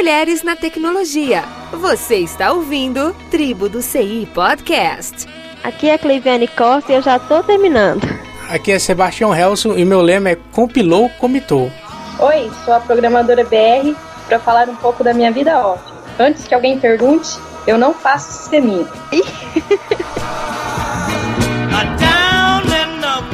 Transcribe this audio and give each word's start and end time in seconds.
Mulheres 0.00 0.42
na 0.42 0.56
Tecnologia. 0.56 1.44
Você 1.72 2.16
está 2.16 2.52
ouvindo 2.52 3.14
Tribo 3.30 3.68
do 3.68 3.82
CI 3.82 4.26
Podcast. 4.32 5.26
Aqui 5.62 5.90
é 5.90 5.98
Cleiviane 5.98 6.48
Costa 6.48 6.90
e 6.90 6.94
eu 6.94 7.02
já 7.02 7.18
tô 7.18 7.42
terminando. 7.42 8.00
Aqui 8.48 8.72
é 8.72 8.78
Sebastião 8.78 9.34
Helson 9.36 9.74
e 9.74 9.84
meu 9.84 10.00
lema 10.00 10.30
é 10.30 10.38
compilou, 10.52 11.10
comitou. 11.20 11.70
Oi, 12.18 12.50
sou 12.64 12.72
a 12.72 12.80
programadora 12.80 13.44
BR 13.44 13.94
para 14.26 14.38
falar 14.38 14.70
um 14.70 14.76
pouco 14.76 15.04
da 15.04 15.12
minha 15.12 15.30
vida 15.30 15.58
off. 15.58 15.84
Antes 16.18 16.48
que 16.48 16.54
alguém 16.54 16.80
pergunte, 16.80 17.38
eu 17.66 17.76
não 17.76 17.92
faço 17.92 18.32
sisteminha. 18.32 18.86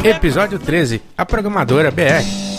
Episódio 0.02 0.58
13, 0.58 1.00
a 1.16 1.24
programadora 1.24 1.92
BR. 1.92 2.55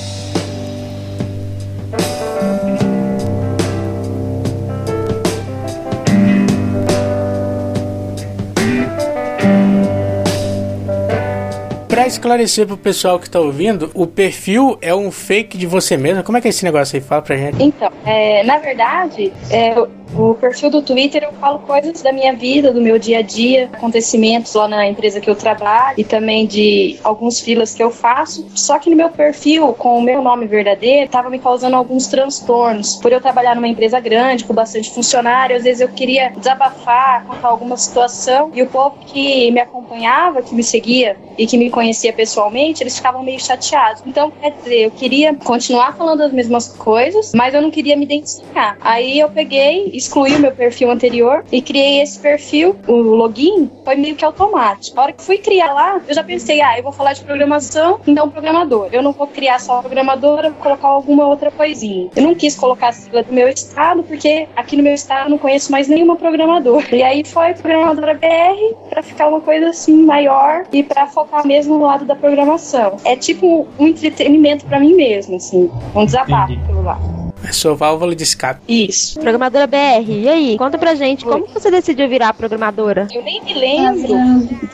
Pra 12.07 12.13
esclarecer 12.13 12.65
pro 12.65 12.77
pessoal 12.77 13.19
que 13.19 13.29
tá 13.29 13.37
ouvindo, 13.37 13.91
o 13.93 14.07
perfil 14.07 14.77
é 14.81 14.95
um 14.95 15.11
fake 15.11 15.57
de 15.57 15.67
você 15.67 15.97
mesmo. 15.97 16.23
Como 16.23 16.37
é 16.37 16.41
que 16.41 16.47
é 16.47 16.51
esse 16.51 16.63
negócio 16.63 16.95
aí? 16.95 17.01
Fala 17.01 17.21
pra 17.21 17.35
gente. 17.35 17.61
Então, 17.61 17.91
é, 18.05 18.43
na 18.45 18.59
verdade, 18.59 19.33
é, 19.49 19.75
o 20.13 20.33
perfil 20.33 20.69
do 20.69 20.81
Twitter 20.81 21.23
eu 21.23 21.33
falo 21.33 21.59
coisas 21.59 22.01
da 22.01 22.11
minha 22.11 22.33
vida, 22.33 22.71
do 22.71 22.81
meu 22.81 22.97
dia 22.97 23.19
a 23.19 23.21
dia, 23.21 23.69
acontecimentos 23.71 24.53
lá 24.53 24.67
na 24.67 24.87
empresa 24.87 25.19
que 25.19 25.29
eu 25.29 25.35
trabalho 25.35 25.95
e 25.97 26.03
também 26.03 26.45
de 26.45 26.97
alguns 27.03 27.39
filas 27.39 27.73
que 27.73 27.83
eu 27.83 27.91
faço. 27.91 28.47
Só 28.55 28.79
que 28.79 28.89
no 28.89 28.95
meu 28.95 29.09
perfil, 29.09 29.73
com 29.73 29.97
o 29.97 30.01
meu 30.01 30.21
nome 30.21 30.47
verdadeiro, 30.47 31.09
tava 31.09 31.29
me 31.29 31.39
causando 31.39 31.75
alguns 31.75 32.07
transtornos. 32.07 32.95
Por 32.95 33.11
eu 33.11 33.21
trabalhar 33.21 33.55
numa 33.55 33.67
empresa 33.67 33.99
grande, 33.99 34.43
com 34.43 34.53
bastante 34.53 34.91
funcionário, 34.91 35.55
às 35.55 35.63
vezes 35.63 35.81
eu 35.81 35.89
queria 35.89 36.29
desabafar, 36.29 37.25
contar 37.25 37.47
alguma 37.47 37.77
situação 37.77 38.51
e 38.53 38.61
o 38.61 38.67
povo 38.67 38.97
que 39.05 39.51
me 39.51 39.59
acompanhava, 39.59 40.41
que 40.41 40.55
me 40.55 40.63
seguia 40.63 41.17
e 41.37 41.45
que 41.45 41.57
me 41.57 41.69
conhecia 41.69 42.11
pessoalmente, 42.11 42.81
eles 42.81 42.97
ficavam 42.97 43.23
meio 43.23 43.39
chateados. 43.39 44.01
Então, 44.05 44.31
quer 44.31 44.51
dizer, 44.51 44.85
eu 44.85 44.91
queria 44.91 45.35
continuar 45.35 45.95
falando 45.95 46.21
as 46.21 46.31
mesmas 46.31 46.69
coisas, 46.69 47.31
mas 47.33 47.53
eu 47.53 47.61
não 47.61 47.69
queria 47.69 47.95
me 47.95 48.05
identificar. 48.05 48.77
Aí 48.81 49.19
eu 49.19 49.29
peguei, 49.29 49.96
excluí 49.97 50.35
o 50.35 50.39
meu 50.39 50.51
perfil 50.51 50.91
anterior 50.91 51.43
e 51.51 51.61
criei 51.61 52.01
esse 52.01 52.19
perfil. 52.19 52.75
O 52.87 52.93
login 52.93 53.69
foi 53.83 53.95
meio 53.95 54.15
que 54.15 54.23
automático. 54.23 54.99
A 54.99 55.03
hora 55.03 55.13
que 55.13 55.23
fui 55.23 55.37
criar 55.37 55.73
lá, 55.73 56.01
eu 56.07 56.13
já 56.13 56.23
pensei, 56.23 56.61
ah, 56.61 56.77
eu 56.77 56.83
vou 56.83 56.91
falar 56.91 57.13
de 57.13 57.23
programação, 57.23 57.99
então 58.07 58.29
programador. 58.29 58.89
Eu 58.91 59.01
não 59.01 59.11
vou 59.11 59.27
criar 59.27 59.59
só 59.59 59.81
programadora, 59.81 60.49
vou 60.49 60.61
colocar 60.61 60.87
alguma 60.87 61.27
outra 61.27 61.51
coisinha. 61.51 62.09
Eu 62.15 62.23
não 62.23 62.35
quis 62.35 62.55
colocar 62.55 62.89
a 62.89 62.93
sigla 62.93 63.23
do 63.23 63.33
meu 63.33 63.47
estado, 63.47 64.03
porque 64.03 64.47
aqui 64.55 64.75
no 64.75 64.83
meu 64.83 64.93
estado 64.93 65.25
eu 65.25 65.31
não 65.31 65.37
conheço 65.37 65.71
mais 65.71 65.87
nenhuma 65.87 66.15
programadora. 66.15 66.95
E 66.95 67.03
aí 67.03 67.23
foi 67.23 67.53
programadora 67.53 68.13
BR 68.13 68.89
para 68.89 69.03
ficar 69.03 69.27
uma 69.27 69.41
coisa 69.41 69.69
assim 69.69 70.03
maior 70.03 70.65
e 70.71 70.83
para 70.83 71.07
focar 71.07 71.45
mesmo 71.45 71.77
no 71.77 71.85
lado 71.85 72.05
da 72.05 72.15
programação. 72.15 72.97
É 73.03 73.15
tipo 73.15 73.67
um 73.79 73.87
entretenimento 73.87 74.65
para 74.65 74.79
mim 74.79 74.95
mesmo, 74.95 75.35
assim, 75.35 75.69
um 75.95 76.05
desabafo 76.05 76.53
pelo 76.65 76.83
lá. 76.83 76.99
É 77.47 77.51
sua 77.51 77.75
válvula 77.75 78.15
de 78.15 78.23
escape. 78.23 78.61
Isso. 78.67 79.19
Programadora 79.19 79.67
BR, 79.67 79.77
e 80.01 80.29
aí? 80.29 80.57
Conta 80.57 80.77
pra 80.77 80.95
gente, 80.95 81.25
Oi. 81.25 81.31
como 81.31 81.47
você 81.47 81.71
decidiu 81.71 82.07
virar 82.09 82.33
programadora? 82.33 83.07
Eu 83.13 83.23
nem 83.23 83.43
me 83.43 83.53
lembro 83.53 84.13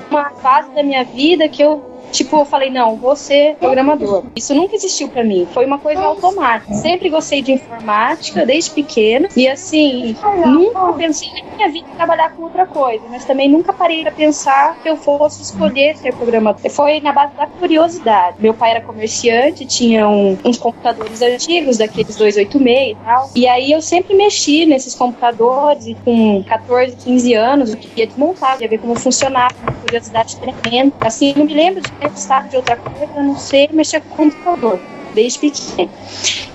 uma 0.09 0.30
fase 0.31 0.72
da 0.72 0.83
minha 0.83 1.03
vida 1.03 1.47
que 1.47 1.64
eu 1.64 1.92
Tipo, 2.14 2.38
eu 2.38 2.45
falei, 2.45 2.69
não, 2.69 2.95
vou 2.95 3.16
ser 3.16 3.56
programador. 3.56 4.23
Isso 4.36 4.53
nunca 4.53 4.75
existiu 4.75 5.09
para 5.09 5.23
mim. 5.23 5.47
Foi 5.52 5.66
uma 5.66 5.80
coisa 5.80 6.02
automática. 6.02 6.73
Sempre 6.75 7.09
gostei 7.09 7.42
de 7.42 7.53
informática, 7.53 8.45
desde 8.45 8.69
pequena. 8.69 9.28
E 9.36 9.47
assim, 9.47 10.16
nunca 10.45 10.94
pensei 10.94 11.30
na 11.30 11.56
minha 11.56 11.72
vida 11.72 11.88
em 11.91 11.95
trabalhar 11.95 12.30
com 12.36 12.44
outra 12.44 12.67
coisa. 12.67 13.03
Mas 13.09 13.25
também 13.25 13.50
nunca 13.50 13.73
parei 13.73 14.03
para 14.03 14.11
pensar 14.11 14.78
que 14.81 14.89
eu 14.89 14.95
fosse 14.95 15.41
escolher 15.41 15.97
ser 15.97 16.14
programador. 16.14 16.69
Foi 16.69 17.00
na 17.00 17.12
base 17.12 17.34
da 17.34 17.47
curiosidade. 17.47 18.38
Meu 18.40 18.53
pai 18.53 18.72
era 18.72 18.81
comerciante, 18.81 19.66
tinha 19.66 20.07
um, 20.07 20.38
uns 20.46 20.57
computadores 20.57 21.22
antigos, 21.22 21.78
daqueles 21.78 22.16
286 22.16 22.91
e 22.91 22.96
tal. 23.03 23.29
E 23.35 23.47
aí 23.47 23.72
eu 23.72 23.81
sempre 23.81 24.16
mexi 24.16 24.68
nesses 24.68 24.94
computadores 24.94 25.88
e 25.88 25.96
com 25.96 26.44
14, 26.44 26.96
15 26.97 27.34
anos 27.34 27.69
eu 27.72 27.78
queria 27.78 28.06
desmontar, 28.06 28.53
queria 28.53 28.69
ver 28.69 28.78
como 28.78 28.96
funcionava, 28.96 29.53
uma 29.63 29.72
curiosidade 29.72 30.38
tremenda. 30.38 30.94
Assim, 31.02 31.34
não 31.35 31.46
me 31.46 31.53
lembro 31.53 31.81
de 31.81 31.91
gostava 32.09 32.47
de 32.47 32.56
outra 32.56 32.75
coisa, 32.75 33.14
a 33.16 33.24
não 33.24 33.38
ser 33.38 33.72
mexer 33.74 34.02
com 34.02 34.14
o 34.14 34.18
computador 34.18 34.80
desde 35.14 35.40
pequeno. 35.40 35.90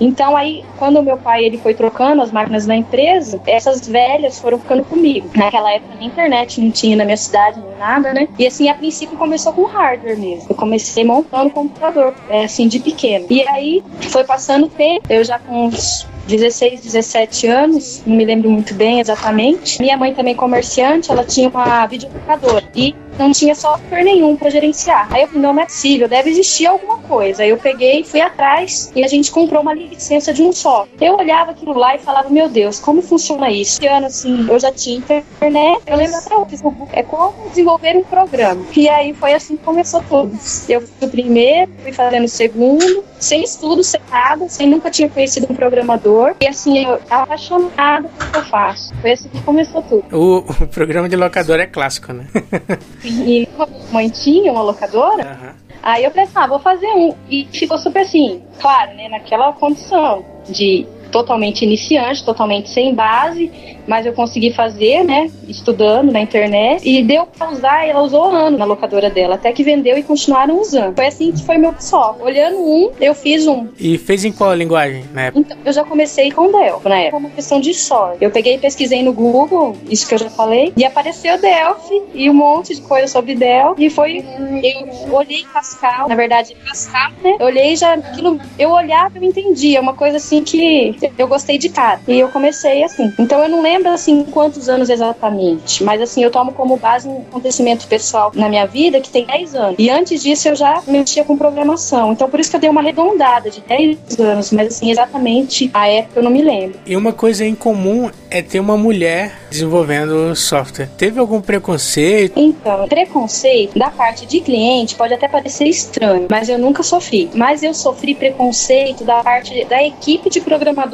Então 0.01 0.37
aí, 0.37 0.65
quando 0.79 1.03
meu 1.03 1.17
pai 1.17 1.45
ele 1.45 1.59
foi 1.59 1.75
trocando 1.75 2.23
as 2.23 2.31
máquinas 2.31 2.67
na 2.67 2.77
empresa, 2.77 3.41
essas 3.47 3.87
velhas 3.87 4.39
foram 4.39 4.59
ficando 4.59 4.85
comigo. 4.85 5.31
Naquela 5.35 5.73
época 5.73 5.95
nem 5.99 6.09
internet 6.09 6.61
não 6.61 6.71
tinha 6.71 6.97
na 6.97 7.05
minha 7.05 7.17
cidade 7.17 7.61
nem 7.61 7.79
nada, 7.79 8.13
né? 8.13 8.29
E 8.39 8.47
assim, 8.47 8.69
a 8.69 8.75
princípio 8.75 9.17
começou 9.17 9.53
com 9.53 9.65
hardware 9.65 10.19
mesmo. 10.19 10.47
Eu 10.51 10.57
comecei 10.57 11.05
montando 11.05 11.51
computador, 11.51 12.15
é, 12.29 12.45
assim, 12.45 12.69
de 12.69 12.79
pequeno. 12.79 13.27
E 13.31 13.47
aí 13.49 13.83
foi 14.11 14.25
passando 14.25 14.67
o 14.67 14.69
tempo, 14.69 15.07
eu 15.09 15.25
já 15.25 15.39
com 15.39 15.67
uns 15.67 16.07
16, 16.27 16.83
17 16.83 17.47
anos, 17.47 18.03
não 18.07 18.15
me 18.15 18.25
lembro 18.25 18.51
muito 18.51 18.75
bem 18.75 19.01
exatamente. 19.01 19.81
Minha 19.81 19.97
mãe 19.97 20.15
também 20.15 20.35
comerciante, 20.35 21.11
ela 21.11 21.25
tinha 21.25 21.49
uma 21.49 21.87
videolocadora 21.87 22.65
e 22.75 22.95
não 23.19 23.33
tinha 23.33 23.55
software 23.55 24.05
nenhum 24.05 24.37
para 24.37 24.51
gerenciar. 24.51 25.09
Aí 25.13 25.23
eu 25.23 25.29
falei, 25.29 25.43
não 25.43 25.61
é 25.61 25.65
possível, 25.65 26.09
deve 26.09 26.31
existir 26.31 26.67
alguma 26.67 26.99
coisa. 26.99 27.43
Aí 27.43 27.51
eu 27.51 27.57
peguei, 27.57 28.05
fui 28.05 28.21
atrás 28.21 28.93
e 28.95 29.05
a 29.05 29.09
gente 29.09 29.31
comprou 29.31 29.61
uma 29.61 29.75
licença 29.75 30.33
de 30.33 30.43
um 30.43 30.53
software. 30.53 30.89
Eu 31.01 31.17
olhava 31.17 31.51
aquilo 31.51 31.77
lá 31.77 31.95
e 31.95 31.99
falava, 31.99 32.31
meu 32.31 32.49
Deus, 32.49 32.79
como 32.79 33.03
funciona 33.03 33.51
isso? 33.51 33.79
Esse 33.79 33.87
ano, 33.87 34.07
assim, 34.07 34.47
eu 34.49 34.59
já 34.59 34.73
tinha 34.73 34.99
internet, 34.99 35.83
eu 35.87 35.97
lembro 35.97 36.17
até 36.17 36.37
hoje, 36.37 36.57
é 36.93 37.03
como 37.03 37.49
desenvolver 37.49 37.97
um 37.97 38.05
programa. 38.05 38.65
E 38.77 38.89
aí 38.89 39.13
foi 39.15 39.35
assim 39.35 39.57
que 39.57 39.65
começou 39.65 40.03
tudo. 40.09 40.39
Eu 40.69 40.81
fui 40.81 41.09
o 41.09 41.11
primeiro, 41.11 41.71
fui 41.83 41.93
fazendo 41.93 42.25
o 42.25 42.29
segundo, 42.29 43.05
sem 43.19 43.43
estudo, 43.43 43.83
sem 43.83 44.01
nada, 44.11 44.49
sem 44.49 44.69
nunca 44.69 44.91
tinha 44.91 45.09
conhecido 45.09 45.47
um 45.51 45.55
programador. 45.55 46.35
E 46.41 46.47
assim, 46.47 46.85
eu 46.85 47.01
apaixonada 47.11 48.09
pelo 48.09 48.31
que 48.31 48.39
eu 48.39 48.45
faço. 48.45 48.95
Foi 49.01 49.13
assim 49.13 49.29
que 49.29 49.41
começou 49.43 49.83
tudo. 49.83 50.05
O, 50.13 50.39
o 50.39 50.67
programa 50.69 51.09
de 51.09 51.17
locador 51.17 51.59
é 51.59 51.67
clássico, 51.67 52.13
né? 52.13 52.27
e 53.09 53.49
uma 53.57 53.69
mãe 53.93 54.09
tinha 54.09 54.53
uma 54.53 54.63
locadora. 54.63 55.39
Uhum. 55.41 55.69
Aí 55.83 56.05
eu 56.05 56.11
pensei, 56.11 56.33
ah, 56.35 56.47
vou 56.47 56.59
fazer 56.59 56.89
um. 56.89 57.15
E 57.31 57.47
ficou 57.53 57.79
super 57.79 58.03
assim, 58.03 58.43
claro, 58.61 58.95
né? 58.95 59.09
Naquela 59.09 59.53
condição 59.53 60.25
de 60.49 60.87
totalmente 61.11 61.65
iniciante, 61.65 62.25
totalmente 62.25 62.71
sem 62.71 62.95
base, 62.95 63.51
mas 63.87 64.05
eu 64.05 64.13
consegui 64.13 64.53
fazer, 64.53 65.03
né, 65.05 65.31
estudando 65.49 66.13
na 66.13 66.21
internet, 66.21 66.87
e 66.87 67.03
deu 67.03 67.27
pra 67.27 67.51
usar, 67.51 67.87
ela 67.87 68.03
usou 68.03 68.25
anos 68.25 68.59
na 68.59 68.65
locadora 68.65 69.09
dela, 69.09 69.37
até 69.37 69.53
que 69.53 69.65
vendeu 69.65 69.97
e 69.97 70.03
continuaram 70.03 70.61
usando. 70.61 70.95
Foi 70.95 71.07
assim 71.07 71.33
que 71.33 71.43
foi 71.43 71.57
meu 71.57 71.73
pessoal. 71.73 72.19
Olhando 72.21 72.59
um, 72.59 72.91
eu 73.01 73.15
fiz 73.15 73.47
um. 73.47 73.69
E 73.79 73.97
fez 73.97 74.25
em 74.25 74.33
qual 74.33 74.55
linguagem 74.55 75.05
na 75.13 75.23
época? 75.23 75.41
Então, 75.41 75.57
eu 75.65 75.73
já 75.73 75.85
comecei 75.85 76.31
com 76.31 76.51
Delphi, 76.53 76.89
na 76.89 76.99
época, 76.99 77.17
uma 77.17 77.31
questão 77.31 77.61
de 77.61 77.73
sorte. 77.73 78.23
Eu 78.23 78.31
peguei 78.31 78.57
e 78.57 78.59
pesquisei 78.59 79.03
no 79.03 79.13
Google, 79.13 79.77
isso 79.89 80.07
que 80.07 80.15
eu 80.15 80.19
já 80.19 80.31
falei, 80.31 80.73
e 80.77 80.85
apareceu 80.85 81.41
Delphi 81.41 82.03
e 82.15 82.29
um 82.29 82.35
monte 82.35 82.75
de 82.75 82.83
coisa 82.83 83.07
sobre 83.07 83.35
Delphi, 83.35 83.87
e 83.87 83.91
foi, 83.91 84.25
eu 84.63 85.15
olhei 85.15 85.45
Pascal, 85.53 86.09
na 86.09 86.15
verdade, 86.15 86.55
Pascal, 86.67 87.13
né, 87.23 87.37
eu 87.39 87.47
olhei 87.47 87.77
já, 87.77 87.95
aquilo, 87.95 88.39
eu 88.59 88.71
olhava, 88.71 89.17
eu 89.17 89.23
entendia, 89.23 89.81
uma 89.81 89.95
coisa 89.95 90.19
assim 90.19 90.43
que 90.43 90.95
eu 91.17 91.29
gostei 91.29 91.59
de 91.59 91.69
cara. 91.69 92.01
E 92.07 92.19
eu 92.19 92.29
comecei 92.29 92.83
assim. 92.85 93.13
Então 93.19 93.43
eu 93.43 93.49
não 93.49 93.63
lembro 93.63 93.91
assim 93.91 94.25
quantos 94.25 94.69
anos 94.69 94.89
exatamente, 94.91 95.83
mas 95.83 96.01
assim, 96.01 96.23
eu 96.23 96.31
tomo 96.31 96.53
como 96.53 96.77
base 96.77 97.09
um 97.09 97.23
acontecimento 97.29 97.87
pessoal 97.87 98.33
na 98.35 98.49
minha 98.49 98.67
vida 98.67 99.01
que 99.01 99.11
tem 99.11 99.25
10 99.25 99.55
anos. 99.55 99.77
E 99.79 99.91
antes 99.91 100.23
disso 100.23 100.49
eu 100.49 100.57
já 100.57 100.83
mexia 100.87 101.25
com 101.25 101.37
programação. 101.37 102.13
Então 102.13 102.29
por 102.29 102.41
isso 102.41 102.51
que 102.51 102.57
eu 102.57 102.61
dei 102.61 102.71
uma 102.71 102.81
arredondada 102.81 103.51
de 103.51 103.61
10 103.61 104.19
anos, 104.21 104.53
mas 104.53 104.69
assim, 104.69 104.91
exatamente 104.91 105.71
a 105.73 105.89
época 105.89 106.21
eu 106.21 106.23
não 106.23 106.31
me 106.31 106.43
lembro. 106.43 106.79
E 106.87 106.97
uma 106.97 107.13
coisa 107.13 107.45
em 107.45 107.55
comum 107.55 108.11
é 108.31 108.43
ter 108.43 108.61
uma 108.61 108.77
mulher 108.77 109.39
desenvolvendo 109.51 110.35
software. 110.35 110.89
Teve 110.97 111.19
algum 111.19 111.41
preconceito? 111.41 112.39
Então, 112.39 112.87
preconceito 112.89 113.79
da 113.79 113.91
parte 113.91 114.27
de 114.27 114.41
cliente 114.41 114.95
pode 114.95 115.15
até 115.15 115.29
parecer 115.29 115.67
estranho, 115.67 116.27
mas 116.31 116.49
eu 116.49 116.59
nunca 116.59 116.83
sofri. 116.83 117.31
Mas 117.35 117.63
eu 117.63 117.73
sofri 117.73 118.15
preconceito 118.15 119.05
da 119.05 119.23
parte 119.23 119.65
da 119.65 119.83
equipe 119.83 120.31
de 120.31 120.41
programadores 120.41 120.88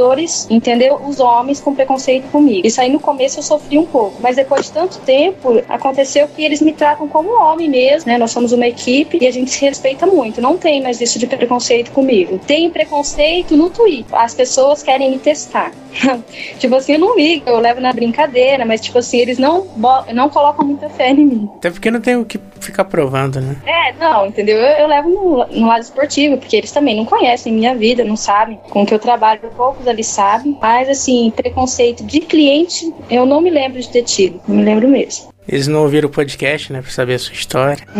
entendeu? 0.50 1.00
Os 1.06 1.20
homens 1.20 1.60
com 1.60 1.74
preconceito 1.74 2.30
comigo. 2.30 2.66
Isso 2.66 2.80
aí 2.80 2.90
no 2.90 3.00
começo 3.00 3.38
eu 3.38 3.42
sofri 3.42 3.78
um 3.78 3.86
pouco, 3.86 4.20
mas 4.20 4.36
depois 4.36 4.66
de 4.66 4.72
tanto 4.72 4.98
tempo, 5.00 5.62
aconteceu 5.68 6.28
que 6.28 6.44
eles 6.44 6.60
me 6.60 6.72
tratam 6.72 7.08
como 7.08 7.30
homem 7.30 7.68
mesmo, 7.68 8.10
né? 8.10 8.18
Nós 8.18 8.30
somos 8.30 8.52
uma 8.52 8.66
equipe 8.66 9.18
e 9.20 9.26
a 9.26 9.32
gente 9.32 9.50
se 9.50 9.64
respeita 9.64 10.06
muito. 10.06 10.40
Não 10.40 10.56
tem 10.58 10.82
mais 10.82 11.00
isso 11.00 11.18
de 11.18 11.26
preconceito 11.26 11.90
comigo. 11.92 12.38
Tem 12.46 12.70
preconceito 12.70 13.56
no 13.56 13.70
Twitter. 13.70 14.18
As 14.18 14.34
pessoas 14.34 14.82
querem 14.82 15.10
me 15.10 15.18
testar. 15.18 15.72
tipo 16.58 16.74
assim, 16.74 16.94
eu 16.94 16.98
não 16.98 17.16
ligo, 17.16 17.48
eu 17.48 17.58
levo 17.58 17.80
na 17.80 17.92
brincadeira, 17.92 18.64
mas 18.64 18.80
tipo 18.80 18.98
assim, 18.98 19.18
eles 19.18 19.38
não, 19.38 19.66
não 20.12 20.28
colocam 20.28 20.66
muita 20.66 20.88
fé 20.88 21.10
em 21.10 21.24
mim. 21.24 21.50
Até 21.56 21.70
porque 21.70 21.90
não 21.90 22.00
tem 22.00 22.16
o 22.16 22.24
que 22.24 22.38
ficar 22.60 22.84
provando, 22.84 23.40
né? 23.40 23.56
É, 23.66 23.92
não, 23.92 24.26
entendeu? 24.26 24.56
Eu, 24.56 24.78
eu 24.78 24.86
levo 24.86 25.08
no, 25.08 25.46
no, 25.46 25.66
lado 25.66 25.82
esportivo, 25.82 26.38
porque 26.38 26.56
eles 26.56 26.72
também 26.72 26.96
não 26.96 27.04
conhecem 27.04 27.52
minha 27.52 27.74
vida, 27.74 28.04
não 28.04 28.16
sabem 28.16 28.58
com 28.70 28.84
que 28.84 28.94
eu 28.94 28.98
trabalho, 28.98 29.40
poucos 29.84 29.88
ali 29.88 30.02
sabem. 30.02 30.56
Mas, 30.60 30.88
assim, 30.88 31.30
preconceito 31.34 32.04
de 32.04 32.20
cliente, 32.20 32.92
eu 33.10 33.26
não 33.26 33.40
me 33.40 33.50
lembro 33.50 33.80
de 33.80 33.88
ter 33.88 34.02
tido, 34.02 34.40
não 34.48 34.56
me 34.56 34.64
lembro 34.64 34.88
mesmo. 34.88 35.28
Eles 35.46 35.68
não 35.68 35.82
ouviram 35.82 36.08
o 36.08 36.12
podcast, 36.12 36.72
né, 36.72 36.80
pra 36.80 36.90
saber 36.90 37.14
a 37.14 37.18
sua 37.18 37.34
história. 37.34 37.86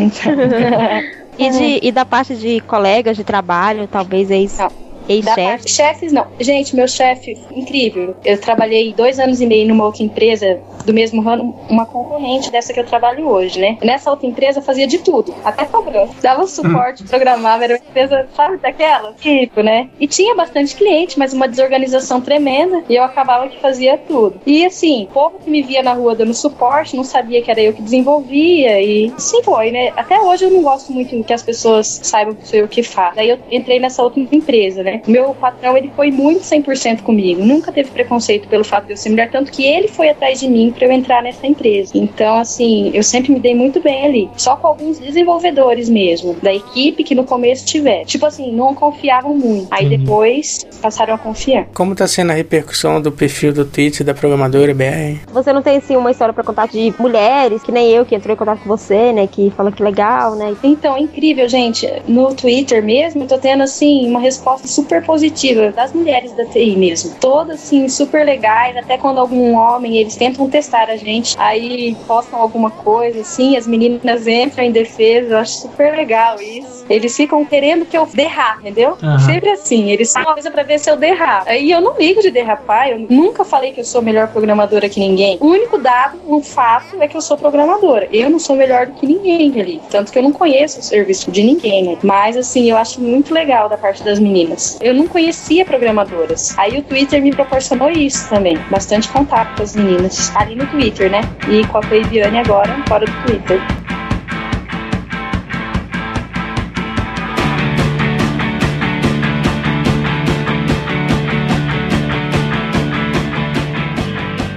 e, 1.38 1.50
de, 1.50 1.86
e 1.86 1.92
da 1.92 2.04
parte 2.04 2.34
de 2.34 2.60
colegas 2.60 3.16
de 3.16 3.22
trabalho, 3.22 3.86
talvez 3.86 4.30
ex... 4.30 4.58
Não 4.58 4.84
Ex-chefe? 5.08 5.70
Chefes, 5.70 6.12
não. 6.12 6.26
Gente, 6.40 6.74
meu 6.74 6.88
chefe, 6.88 7.38
incrível. 7.54 8.16
Eu 8.24 8.40
trabalhei 8.40 8.92
dois 8.92 9.18
anos 9.18 9.40
e 9.40 9.46
meio 9.46 9.68
numa 9.68 9.84
outra 9.84 10.02
empresa 10.02 10.60
do 10.84 10.92
mesmo 10.92 11.22
ramo, 11.22 11.58
uma 11.68 11.86
concorrente 11.86 12.50
dessa 12.50 12.72
que 12.72 12.80
eu 12.80 12.84
trabalho 12.84 13.26
hoje, 13.26 13.58
né? 13.58 13.78
Nessa 13.82 14.10
outra 14.10 14.26
empresa 14.26 14.60
fazia 14.60 14.86
de 14.86 14.98
tudo, 14.98 15.34
até 15.44 15.64
cobrança. 15.64 16.14
Dava 16.22 16.46
suporte, 16.46 17.02
hum. 17.02 17.06
programava, 17.06 17.64
era 17.64 17.74
uma 17.74 17.84
empresa, 17.88 18.28
sabe, 18.34 18.58
daquela? 18.58 19.12
Tipo, 19.14 19.62
né? 19.62 19.88
E 19.98 20.06
tinha 20.06 20.34
bastante 20.34 20.74
cliente, 20.74 21.18
mas 21.18 21.32
uma 21.32 21.48
desorganização 21.48 22.20
tremenda 22.20 22.82
e 22.88 22.94
eu 22.94 23.02
acabava 23.02 23.48
que 23.48 23.60
fazia 23.60 23.96
tudo. 23.96 24.40
E 24.46 24.64
assim, 24.64 25.04
o 25.04 25.14
povo 25.14 25.38
que 25.38 25.50
me 25.50 25.62
via 25.62 25.82
na 25.82 25.92
rua 25.92 26.14
dando 26.14 26.34
suporte 26.34 26.96
não 26.96 27.04
sabia 27.04 27.42
que 27.42 27.50
era 27.50 27.60
eu 27.60 27.72
que 27.72 27.82
desenvolvia 27.82 28.80
e 28.80 29.12
sim 29.18 29.42
foi, 29.42 29.70
né? 29.70 29.92
Até 29.96 30.20
hoje 30.20 30.44
eu 30.44 30.50
não 30.50 30.62
gosto 30.62 30.92
muito 30.92 31.24
que 31.24 31.32
as 31.32 31.42
pessoas 31.42 32.00
saibam 32.02 32.34
que 32.34 32.46
sou 32.46 32.58
eu 32.58 32.68
que 32.68 32.82
faço. 32.82 33.16
Daí 33.16 33.30
eu 33.30 33.38
entrei 33.50 33.78
nessa 33.78 34.02
outra 34.02 34.20
empresa, 34.20 34.82
né? 34.82 34.93
Meu 35.06 35.34
patrão, 35.34 35.76
ele 35.76 35.90
foi 35.94 36.10
muito 36.10 36.42
100% 36.42 37.02
comigo. 37.02 37.44
Nunca 37.44 37.72
teve 37.72 37.90
preconceito 37.90 38.48
pelo 38.48 38.64
fato 38.64 38.86
de 38.86 38.92
eu 38.92 38.96
ser 38.96 39.10
mulher, 39.10 39.30
tanto 39.30 39.50
que 39.50 39.64
ele 39.64 39.88
foi 39.88 40.08
atrás 40.08 40.40
de 40.40 40.48
mim 40.48 40.72
para 40.76 40.86
eu 40.86 40.92
entrar 40.92 41.22
nessa 41.22 41.46
empresa. 41.46 41.92
Então, 41.94 42.38
assim, 42.38 42.90
eu 42.94 43.02
sempre 43.02 43.32
me 43.32 43.40
dei 43.40 43.54
muito 43.54 43.80
bem 43.80 44.04
ali. 44.04 44.30
Só 44.36 44.56
com 44.56 44.66
alguns 44.66 44.98
desenvolvedores 44.98 45.88
mesmo, 45.88 46.34
da 46.42 46.52
equipe 46.52 47.04
que 47.04 47.14
no 47.14 47.24
começo 47.24 47.64
tiver. 47.64 48.04
Tipo 48.04 48.26
assim, 48.26 48.52
não 48.52 48.74
confiavam 48.74 49.34
muito. 49.34 49.68
Aí 49.70 49.84
uhum. 49.84 49.98
depois 49.98 50.66
passaram 50.80 51.14
a 51.14 51.18
confiar. 51.18 51.66
Como 51.74 51.94
tá 51.94 52.06
sendo 52.06 52.30
a 52.30 52.34
repercussão 52.34 53.00
do 53.00 53.10
perfil 53.10 53.52
do 53.52 53.64
Tite 53.64 54.04
da 54.04 54.14
programadora 54.14 54.74
BR? 54.74 55.20
Você 55.32 55.52
não 55.52 55.62
tem, 55.62 55.78
assim, 55.78 55.96
uma 55.96 56.10
história 56.10 56.34
para 56.34 56.44
contar 56.44 56.68
de 56.68 56.92
mulheres, 56.98 57.62
que 57.62 57.72
nem 57.72 57.90
eu, 57.90 58.04
que 58.04 58.14
entrou 58.14 58.34
em 58.34 58.36
contato 58.36 58.60
com 58.60 58.68
você, 58.68 59.12
né? 59.12 59.26
Que 59.26 59.50
fala 59.50 59.72
que 59.72 59.82
legal, 59.82 60.34
né? 60.34 60.54
Então, 60.62 60.96
é 60.96 61.00
incrível, 61.00 61.48
gente. 61.48 61.90
No 62.06 62.34
Twitter 62.34 62.82
mesmo, 62.82 63.22
eu 63.22 63.26
tô 63.26 63.38
tendo, 63.38 63.62
assim, 63.62 64.06
uma 64.08 64.20
resposta 64.20 64.68
super 64.68 64.83
positiva 65.04 65.70
das 65.70 65.92
mulheres 65.92 66.32
da 66.32 66.44
TI 66.44 66.76
mesmo. 66.76 67.14
Todas, 67.20 67.62
assim, 67.62 67.88
super 67.88 68.24
legais. 68.24 68.76
Até 68.76 68.98
quando 68.98 69.18
algum 69.18 69.54
homem, 69.54 69.98
eles 69.98 70.16
tentam 70.16 70.48
testar 70.48 70.88
a 70.88 70.96
gente, 70.96 71.34
aí 71.38 71.96
postam 72.06 72.40
alguma 72.40 72.70
coisa, 72.70 73.20
assim, 73.20 73.56
as 73.56 73.66
meninas 73.66 74.26
entram 74.26 74.64
em 74.64 74.72
defesa. 74.72 75.34
Eu 75.34 75.38
acho 75.38 75.52
super 75.52 75.94
legal 75.96 76.40
isso. 76.40 76.84
Eles 76.88 77.16
ficam 77.16 77.44
querendo 77.44 77.84
que 77.84 77.96
eu 77.96 78.06
derrar, 78.06 78.58
entendeu? 78.60 78.96
Uhum. 79.02 79.18
Sempre 79.20 79.50
assim. 79.50 79.90
Eles 79.90 80.12
falam 80.12 80.28
uma 80.28 80.34
coisa 80.34 80.50
pra 80.50 80.62
ver 80.62 80.78
se 80.78 80.90
eu 80.90 80.96
derrar. 80.96 81.44
Aí 81.46 81.70
eu 81.70 81.80
não 81.80 81.96
ligo 81.96 82.20
de 82.20 82.30
derrapar. 82.30 82.88
Eu 82.88 83.06
nunca 83.08 83.44
falei 83.44 83.72
que 83.72 83.80
eu 83.80 83.84
sou 83.84 84.02
melhor 84.02 84.28
programadora 84.28 84.88
que 84.88 85.00
ninguém. 85.00 85.38
O 85.40 85.46
único 85.46 85.78
dado, 85.78 86.18
um 86.26 86.42
fato, 86.42 86.96
é 87.00 87.08
que 87.08 87.16
eu 87.16 87.20
sou 87.20 87.36
programadora. 87.36 88.08
Eu 88.12 88.28
não 88.30 88.38
sou 88.38 88.56
melhor 88.56 88.86
do 88.86 88.92
que 88.92 89.06
ninguém 89.06 89.60
ali. 89.60 89.80
Tanto 89.90 90.12
que 90.12 90.18
eu 90.18 90.22
não 90.22 90.32
conheço 90.32 90.80
o 90.80 90.82
serviço 90.82 91.30
de 91.30 91.42
ninguém, 91.42 91.84
né? 91.84 91.98
Mas, 92.02 92.36
assim, 92.36 92.70
eu 92.70 92.76
acho 92.76 93.00
muito 93.00 93.32
legal 93.32 93.68
da 93.68 93.76
parte 93.76 94.02
das 94.02 94.18
meninas. 94.18 94.73
Eu 94.80 94.94
não 94.94 95.06
conhecia 95.06 95.64
programadoras. 95.64 96.56
Aí 96.58 96.78
o 96.78 96.82
Twitter 96.82 97.22
me 97.22 97.30
proporcionou 97.30 97.90
isso 97.90 98.28
também. 98.28 98.58
Bastante 98.70 99.08
contato 99.08 99.56
com 99.56 99.62
as 99.62 99.74
meninas. 99.74 100.34
Ali 100.36 100.54
no 100.54 100.66
Twitter, 100.66 101.10
né? 101.10 101.20
E 101.48 101.66
com 101.66 101.78
a 101.78 101.82
Feiviane 101.82 102.38
agora, 102.38 102.76
fora 102.88 103.06
do 103.06 103.26
Twitter. 103.26 103.60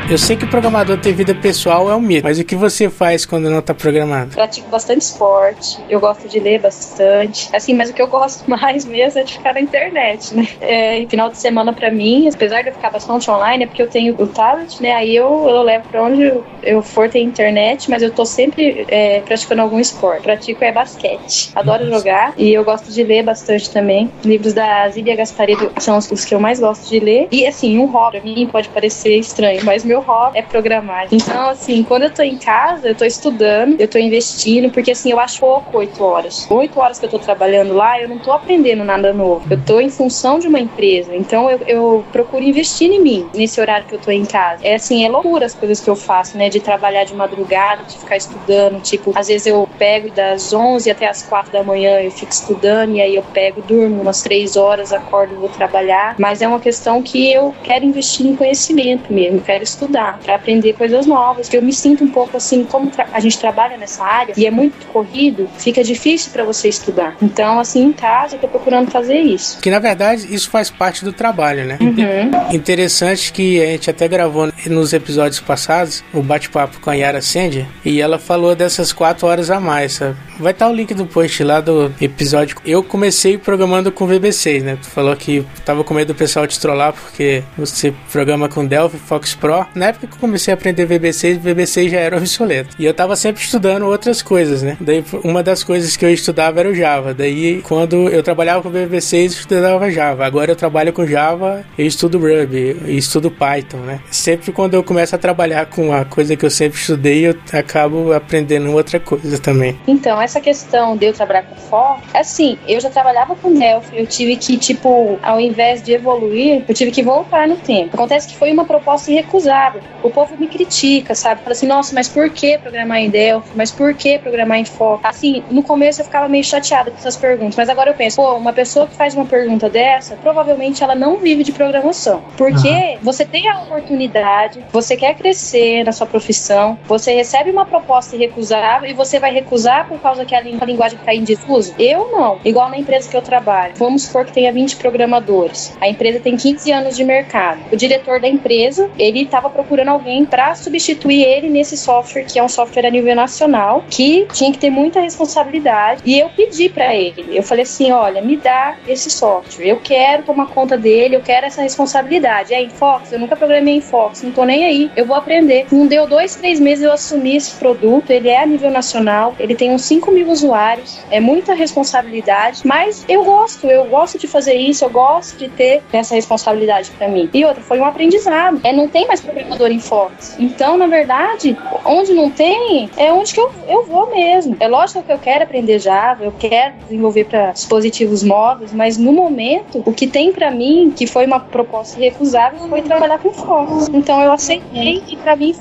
Eu 0.09 0.17
sei 0.17 0.37
que 0.37 0.45
o 0.45 0.47
programador 0.47 0.97
ter 0.97 1.11
vida 1.11 1.35
pessoal 1.35 1.91
é 1.91 1.95
um 1.95 1.99
mito, 1.99 2.23
mas 2.23 2.39
o 2.39 2.43
que 2.45 2.55
você 2.55 2.89
faz 2.89 3.25
quando 3.25 3.49
não 3.49 3.61
tá 3.61 3.73
programado? 3.73 4.31
Pratico 4.33 4.69
bastante 4.69 5.01
esporte, 5.01 5.77
eu 5.89 5.99
gosto 5.99 6.29
de 6.29 6.39
ler 6.39 6.61
bastante. 6.61 7.49
Assim, 7.53 7.73
mas 7.73 7.89
o 7.89 7.93
que 7.93 8.01
eu 8.01 8.07
gosto 8.07 8.47
mais 8.49 8.85
mesmo 8.85 9.19
é 9.19 9.23
de 9.23 9.33
ficar 9.33 9.53
na 9.53 9.59
internet, 9.59 10.33
né? 10.33 10.47
É, 10.61 11.05
final 11.09 11.29
de 11.29 11.37
semana 11.37 11.73
para 11.73 11.91
mim, 11.91 12.29
apesar 12.33 12.61
de 12.61 12.69
eu 12.69 12.73
ficar 12.73 12.89
bastante 12.89 13.29
online, 13.29 13.65
é 13.65 13.67
porque 13.67 13.81
eu 13.81 13.89
tenho 13.89 14.15
o 14.17 14.27
tablet, 14.27 14.81
né? 14.81 14.93
Aí 14.93 15.13
eu, 15.13 15.45
eu 15.49 15.61
levo 15.61 15.89
pra 15.89 16.01
onde 16.03 16.33
eu 16.63 16.81
for 16.81 17.09
ter 17.09 17.19
internet, 17.19 17.89
mas 17.89 18.01
eu 18.01 18.09
tô 18.09 18.23
sempre 18.23 18.85
é, 18.87 19.19
praticando 19.19 19.61
algum 19.61 19.77
esporte. 19.77 20.23
Pratico 20.23 20.63
é 20.63 20.71
basquete. 20.71 21.51
Adoro 21.53 21.83
Nossa. 21.83 21.97
jogar 21.97 22.33
e 22.37 22.53
eu 22.53 22.63
gosto 22.63 22.89
de 22.93 23.03
ler 23.03 23.23
bastante 23.23 23.69
também. 23.69 24.09
Livros 24.23 24.53
da 24.53 24.87
Zília 24.87 25.17
Gasparedo 25.17 25.69
são 25.79 25.97
os 25.97 26.23
que 26.23 26.33
eu 26.33 26.39
mais 26.39 26.61
gosto 26.61 26.87
de 26.89 26.97
ler. 27.01 27.27
E 27.29 27.45
assim, 27.45 27.77
um 27.77 27.87
hobby 27.87 28.07
pra 28.07 28.21
mim 28.21 28.47
pode 28.49 28.69
parecer 28.69 29.17
estranho, 29.17 29.65
mas 29.65 29.83
meu 29.83 29.96
meu 29.97 30.01
hobby 30.01 30.37
é 30.37 30.41
programar. 30.41 31.07
Então, 31.11 31.49
assim, 31.49 31.83
quando 31.83 32.03
eu 32.03 32.13
tô 32.13 32.21
em 32.21 32.37
casa, 32.37 32.89
eu 32.89 32.95
tô 32.95 33.05
estudando, 33.05 33.79
eu 33.79 33.87
tô 33.87 33.97
investindo, 33.97 34.71
porque 34.71 34.91
assim, 34.91 35.11
eu 35.11 35.19
acho 35.19 35.39
pouco 35.39 35.77
oito 35.77 36.03
horas. 36.03 36.47
Oito 36.49 36.79
horas 36.79 36.99
que 36.99 37.05
eu 37.05 37.09
tô 37.09 37.19
trabalhando 37.19 37.73
lá, 37.73 37.99
eu 37.99 38.07
não 38.07 38.19
tô 38.19 38.31
aprendendo 38.31 38.83
nada 38.83 39.13
novo. 39.13 39.45
Eu 39.49 39.59
tô 39.63 39.79
em 39.79 39.89
função 39.89 40.39
de 40.39 40.47
uma 40.47 40.59
empresa. 40.59 41.15
Então, 41.15 41.49
eu, 41.49 41.59
eu 41.67 42.05
procuro 42.11 42.43
investir 42.43 42.91
em 42.91 43.01
mim 43.01 43.29
nesse 43.33 43.59
horário 43.59 43.87
que 43.87 43.95
eu 43.95 43.99
tô 43.99 44.11
em 44.11 44.25
casa. 44.25 44.65
É 44.65 44.75
assim, 44.75 45.03
é 45.03 45.09
loucura 45.09 45.45
as 45.45 45.53
coisas 45.53 45.79
que 45.79 45.89
eu 45.89 45.95
faço, 45.95 46.37
né? 46.37 46.49
De 46.49 46.59
trabalhar 46.59 47.03
de 47.03 47.15
madrugada, 47.15 47.83
de 47.83 47.97
ficar 47.97 48.17
estudando. 48.17 48.81
Tipo, 48.81 49.13
às 49.15 49.27
vezes 49.27 49.47
eu 49.47 49.67
pego 49.77 50.11
das 50.11 50.53
11 50.53 50.91
até 50.91 51.07
as 51.07 51.23
4 51.23 51.51
da 51.51 51.63
manhã, 51.63 51.99
eu 52.01 52.11
fico 52.11 52.31
estudando, 52.31 52.95
e 52.95 53.01
aí 53.01 53.15
eu 53.15 53.23
pego, 53.23 53.61
durmo 53.61 54.01
umas 54.01 54.21
três 54.21 54.55
horas, 54.55 54.93
acordo, 54.93 55.35
vou 55.35 55.49
trabalhar. 55.49 56.15
Mas 56.19 56.41
é 56.41 56.47
uma 56.47 56.59
questão 56.59 57.01
que 57.01 57.31
eu 57.31 57.55
quero 57.63 57.85
investir 57.85 58.25
em 58.25 58.35
conhecimento 58.35 59.11
mesmo, 59.11 59.41
quero 59.41 59.63
estudar 59.63 59.86
estudar, 59.87 60.19
para 60.23 60.35
aprender 60.35 60.73
coisas 60.73 61.05
novas. 61.05 61.47
Que 61.49 61.57
eu 61.57 61.61
me 61.61 61.73
sinto 61.73 62.03
um 62.03 62.09
pouco 62.09 62.37
assim, 62.37 62.63
como 62.65 62.91
a 63.13 63.19
gente 63.19 63.39
trabalha 63.39 63.77
nessa 63.77 64.03
área 64.03 64.33
e 64.37 64.45
é 64.45 64.51
muito 64.51 64.85
corrido, 64.87 65.49
fica 65.57 65.83
difícil 65.83 66.31
para 66.31 66.43
você 66.43 66.67
estudar. 66.67 67.15
Então, 67.21 67.59
assim, 67.59 67.83
em 67.83 67.93
casa 67.93 68.35
eu 68.35 68.39
tô 68.39 68.47
procurando 68.47 68.91
fazer 68.91 69.19
isso. 69.19 69.59
Que 69.59 69.71
na 69.71 69.79
verdade 69.79 70.27
isso 70.33 70.49
faz 70.49 70.69
parte 70.69 71.03
do 71.03 71.13
trabalho, 71.13 71.65
né? 71.65 71.77
Uhum. 71.81 72.55
Interessante 72.55 73.31
que 73.31 73.61
a 73.61 73.67
gente 73.67 73.89
até 73.89 74.07
gravou 74.07 74.51
nos 74.67 74.93
episódios 74.93 75.39
passados 75.39 76.03
o 76.13 76.21
bate-papo 76.21 76.79
com 76.79 76.89
a 76.89 76.93
Yara 76.93 77.21
Sandy 77.21 77.67
e 77.85 78.01
ela 78.01 78.19
falou 78.19 78.55
dessas 78.55 78.91
quatro 78.91 79.27
horas 79.27 79.49
a 79.49 79.59
mais, 79.59 79.93
sabe? 79.93 80.17
Vai 80.39 80.51
estar 80.51 80.65
tá 80.65 80.71
o 80.71 80.75
link 80.75 80.93
do 80.93 81.05
post 81.05 81.43
lá 81.43 81.61
do 81.61 81.91
episódio. 82.01 82.57
Eu 82.65 82.83
comecei 82.83 83.37
programando 83.37 83.91
com 83.91 84.07
VB6, 84.07 84.61
né? 84.61 84.77
Tu 84.81 84.87
falou 84.87 85.15
que 85.15 85.45
tava 85.65 85.83
com 85.83 85.93
medo 85.93 86.13
do 86.13 86.15
pessoal 86.15 86.45
te 86.45 86.59
trollar 86.59 86.93
porque 86.93 87.43
você 87.57 87.93
programa 88.11 88.47
com 88.47 88.65
Delphi, 88.65 88.97
Fox 88.97 89.33
Pro 89.35 89.65
na 89.77 89.87
época 89.87 90.07
que 90.07 90.13
eu 90.13 90.19
comecei 90.19 90.53
a 90.53 90.55
aprender 90.55 90.87
VB6, 90.87 91.39
VB6 91.39 91.89
já 91.89 91.99
era 91.99 92.17
obsoleto. 92.17 92.75
E 92.79 92.85
eu 92.85 92.93
tava 92.93 93.15
sempre 93.15 93.41
estudando 93.41 93.85
outras 93.85 94.21
coisas, 94.21 94.61
né? 94.61 94.77
Daí 94.79 95.03
uma 95.23 95.43
das 95.43 95.63
coisas 95.63 95.95
que 95.95 96.05
eu 96.05 96.11
estudava 96.11 96.59
era 96.59 96.69
o 96.69 96.75
Java. 96.75 97.13
Daí 97.13 97.61
quando 97.61 98.09
eu 98.09 98.21
trabalhava 98.23 98.61
com 98.61 98.71
VB6, 98.71 99.19
eu 99.19 99.25
estudava 99.25 99.91
Java. 99.91 100.25
Agora 100.25 100.51
eu 100.51 100.55
trabalho 100.55 100.91
com 100.91 101.05
Java, 101.05 101.63
eu 101.77 101.85
estudo 101.85 102.17
Ruby, 102.17 102.77
eu 102.85 102.97
estudo 102.97 103.31
Python, 103.31 103.77
né? 103.77 103.99
Sempre 104.11 104.51
quando 104.51 104.73
eu 104.73 104.83
começo 104.83 105.15
a 105.15 105.17
trabalhar 105.17 105.65
com 105.67 105.93
a 105.93 106.05
coisa 106.05 106.35
que 106.35 106.45
eu 106.45 106.49
sempre 106.49 106.79
estudei, 106.79 107.27
eu 107.27 107.35
acabo 107.53 108.13
aprendendo 108.13 108.71
outra 108.71 108.99
coisa 108.99 109.37
também. 109.39 109.77
Então, 109.87 110.21
essa 110.21 110.39
questão 110.39 110.97
de 110.97 111.05
eu 111.05 111.13
trabalhar 111.13 111.43
com 111.43 111.55
foco, 111.55 112.01
assim, 112.13 112.57
eu 112.67 112.79
já 112.79 112.89
trabalhava 112.89 113.35
com 113.35 113.53
Delphi, 113.53 113.97
eu 113.97 114.07
tive 114.07 114.35
que, 114.35 114.57
tipo, 114.57 115.19
ao 115.21 115.39
invés 115.39 115.83
de 115.83 115.93
evoluir, 115.93 116.63
eu 116.67 116.73
tive 116.73 116.91
que 116.91 117.03
voltar 117.03 117.47
no 117.47 117.55
tempo. 117.57 117.95
Acontece 117.95 118.27
que 118.27 118.37
foi 118.37 118.51
uma 118.51 118.65
proposta 118.65 119.11
irrecusável 119.11 119.66
o 120.03 120.09
povo 120.09 120.35
me 120.37 120.47
critica, 120.47 121.15
sabe? 121.15 121.41
Fala 121.41 121.53
assim, 121.53 121.67
nossa, 121.67 121.93
mas 121.93 122.07
por 122.07 122.29
que 122.29 122.57
programar 122.57 122.99
em 122.99 123.09
Delphi? 123.09 123.49
Mas 123.55 123.71
por 123.71 123.93
que 123.93 124.19
programar 124.19 124.59
em 124.59 124.65
Foco? 124.65 125.01
Assim, 125.03 125.43
no 125.49 125.63
começo 125.63 126.01
eu 126.01 126.05
ficava 126.05 126.27
meio 126.27 126.43
chateada 126.43 126.91
com 126.91 126.97
essas 126.97 127.15
perguntas, 127.15 127.55
mas 127.55 127.69
agora 127.69 127.91
eu 127.91 127.95
penso, 127.95 128.17
pô, 128.17 128.33
uma 128.35 128.53
pessoa 128.53 128.87
que 128.87 128.95
faz 128.95 129.15
uma 129.15 129.25
pergunta 129.25 129.69
dessa, 129.69 130.15
provavelmente 130.15 130.83
ela 130.83 130.95
não 130.95 131.17
vive 131.17 131.43
de 131.43 131.51
programação. 131.51 132.21
Porque 132.35 132.67
uhum. 132.67 132.97
você 133.01 133.25
tem 133.25 133.47
a 133.47 133.61
oportunidade, 133.61 134.63
você 134.71 134.97
quer 134.97 135.15
crescer 135.15 135.83
na 135.83 135.91
sua 135.91 136.07
profissão, 136.07 136.77
você 136.85 137.13
recebe 137.13 137.49
uma 137.49 137.65
proposta 137.65 138.15
irrecusável 138.15 138.89
e 138.89 138.93
você 138.93 139.19
vai 139.19 139.31
recusar 139.31 139.87
por 139.87 139.99
causa 139.99 140.17
causa 140.17 140.25
que 140.25 140.33
a 140.33 140.41
linguagem 140.41 140.97
está 140.97 141.13
em 141.13 141.23
desuso? 141.23 141.75
Eu 141.77 142.09
não. 142.11 142.39
Igual 142.43 142.69
na 142.69 142.77
empresa 142.77 143.09
que 143.09 143.15
eu 143.15 143.21
trabalho. 143.21 143.73
Vamos 143.75 144.03
supor 144.03 144.25
que 144.25 144.31
tenha 144.31 144.51
20 144.51 144.77
programadores. 144.77 145.77
A 145.79 145.87
empresa 145.87 146.19
tem 146.19 146.35
15 146.35 146.71
anos 146.71 146.95
de 146.95 147.03
mercado. 147.03 147.59
O 147.71 147.75
diretor 147.75 148.19
da 148.19 148.27
empresa, 148.27 148.89
ele 148.97 149.23
estava 149.23 149.49
procurando 149.57 149.89
alguém 149.89 150.23
para 150.23 150.53
substituir 150.53 151.23
ele 151.23 151.49
nesse 151.49 151.75
software, 151.75 152.23
que 152.23 152.37
é 152.37 152.43
um 152.43 152.49
software 152.49 152.85
a 152.85 152.91
nível 152.91 153.15
nacional, 153.15 153.83
que 153.89 154.27
tinha 154.31 154.51
que 154.51 154.59
ter 154.59 154.69
muita 154.69 154.99
responsabilidade. 154.99 156.01
E 156.05 156.19
eu 156.19 156.29
pedi 156.29 156.69
para 156.69 156.95
ele. 156.95 157.25
Eu 157.35 157.41
falei 157.41 157.63
assim: 157.63 157.91
olha, 157.91 158.21
me 158.21 158.37
dá 158.37 158.75
esse 158.87 159.09
software. 159.09 159.65
Eu 159.65 159.79
quero 159.79 160.23
tomar 160.23 160.47
conta 160.47 160.77
dele, 160.77 161.15
eu 161.15 161.21
quero 161.21 161.47
essa 161.47 161.63
responsabilidade. 161.63 162.53
É 162.53 162.61
em 162.61 162.69
Fox? 162.69 163.11
Eu 163.11 163.19
nunca 163.19 163.35
programei 163.35 163.75
em 163.75 163.81
Fox, 163.81 164.21
não 164.21 164.31
tô 164.31 164.43
nem 164.43 164.63
aí. 164.63 164.91
Eu 164.95 165.05
vou 165.05 165.15
aprender. 165.15 165.65
Não 165.71 165.87
deu 165.87 166.05
dois, 166.05 166.35
três 166.35 166.59
meses 166.59 166.83
eu 166.83 166.91
assumi 166.91 167.35
esse 167.35 167.55
produto. 167.55 168.11
Ele 168.11 168.29
é 168.29 168.43
a 168.43 168.45
nível 168.45 168.69
nacional, 168.69 169.35
ele 169.39 169.55
tem 169.55 169.71
uns 169.71 169.83
5 169.83 170.11
mil 170.11 170.29
usuários, 170.29 170.99
é 171.09 171.19
muita 171.19 171.53
responsabilidade, 171.53 172.61
mas 172.65 173.03
eu 173.07 173.23
gosto, 173.23 173.67
eu 173.67 173.85
gosto 173.85 174.19
de 174.19 174.27
fazer 174.27 174.53
isso, 174.53 174.85
eu 174.85 174.89
gosto 174.89 175.37
de 175.37 175.49
ter 175.49 175.81
essa 175.91 176.13
responsabilidade 176.13 176.91
para 176.91 177.07
mim. 177.07 177.29
E 177.33 177.43
outra, 177.43 177.61
foi 177.63 177.79
um 177.79 177.85
aprendizado. 177.85 178.59
É, 178.63 178.73
não 178.73 178.87
tem 178.87 179.07
mais 179.07 179.21
programador 179.21 179.46
Fox. 179.79 180.35
Então, 180.39 180.77
na 180.77 180.87
verdade, 180.87 181.57
onde 181.85 182.13
não 182.13 182.29
tem, 182.29 182.89
é 182.97 183.11
onde 183.11 183.33
que 183.33 183.39
eu, 183.39 183.51
eu 183.67 183.85
vou 183.85 184.09
mesmo. 184.09 184.55
É 184.59 184.67
lógico 184.67 185.03
que 185.03 185.11
eu 185.11 185.19
quero 185.19 185.43
aprender 185.43 185.79
Java, 185.79 186.23
eu 186.23 186.31
quero 186.31 186.75
desenvolver 186.83 187.25
para 187.25 187.51
dispositivos 187.51 188.23
móveis, 188.23 188.73
mas 188.73 188.97
no 188.97 189.11
momento, 189.11 189.83
o 189.85 189.93
que 189.93 190.07
tem 190.07 190.31
para 190.31 190.51
mim, 190.51 190.93
que 190.95 191.07
foi 191.07 191.25
uma 191.25 191.39
proposta 191.39 191.99
recusável, 191.99 192.59
foi 192.67 192.81
trabalhar 192.81 193.19
com 193.19 193.31
Fox. 193.31 193.89
Então, 193.93 194.21
eu 194.21 194.31
aceitei 194.31 195.03
e 195.07 195.15
para 195.15 195.35
mim 195.35 195.55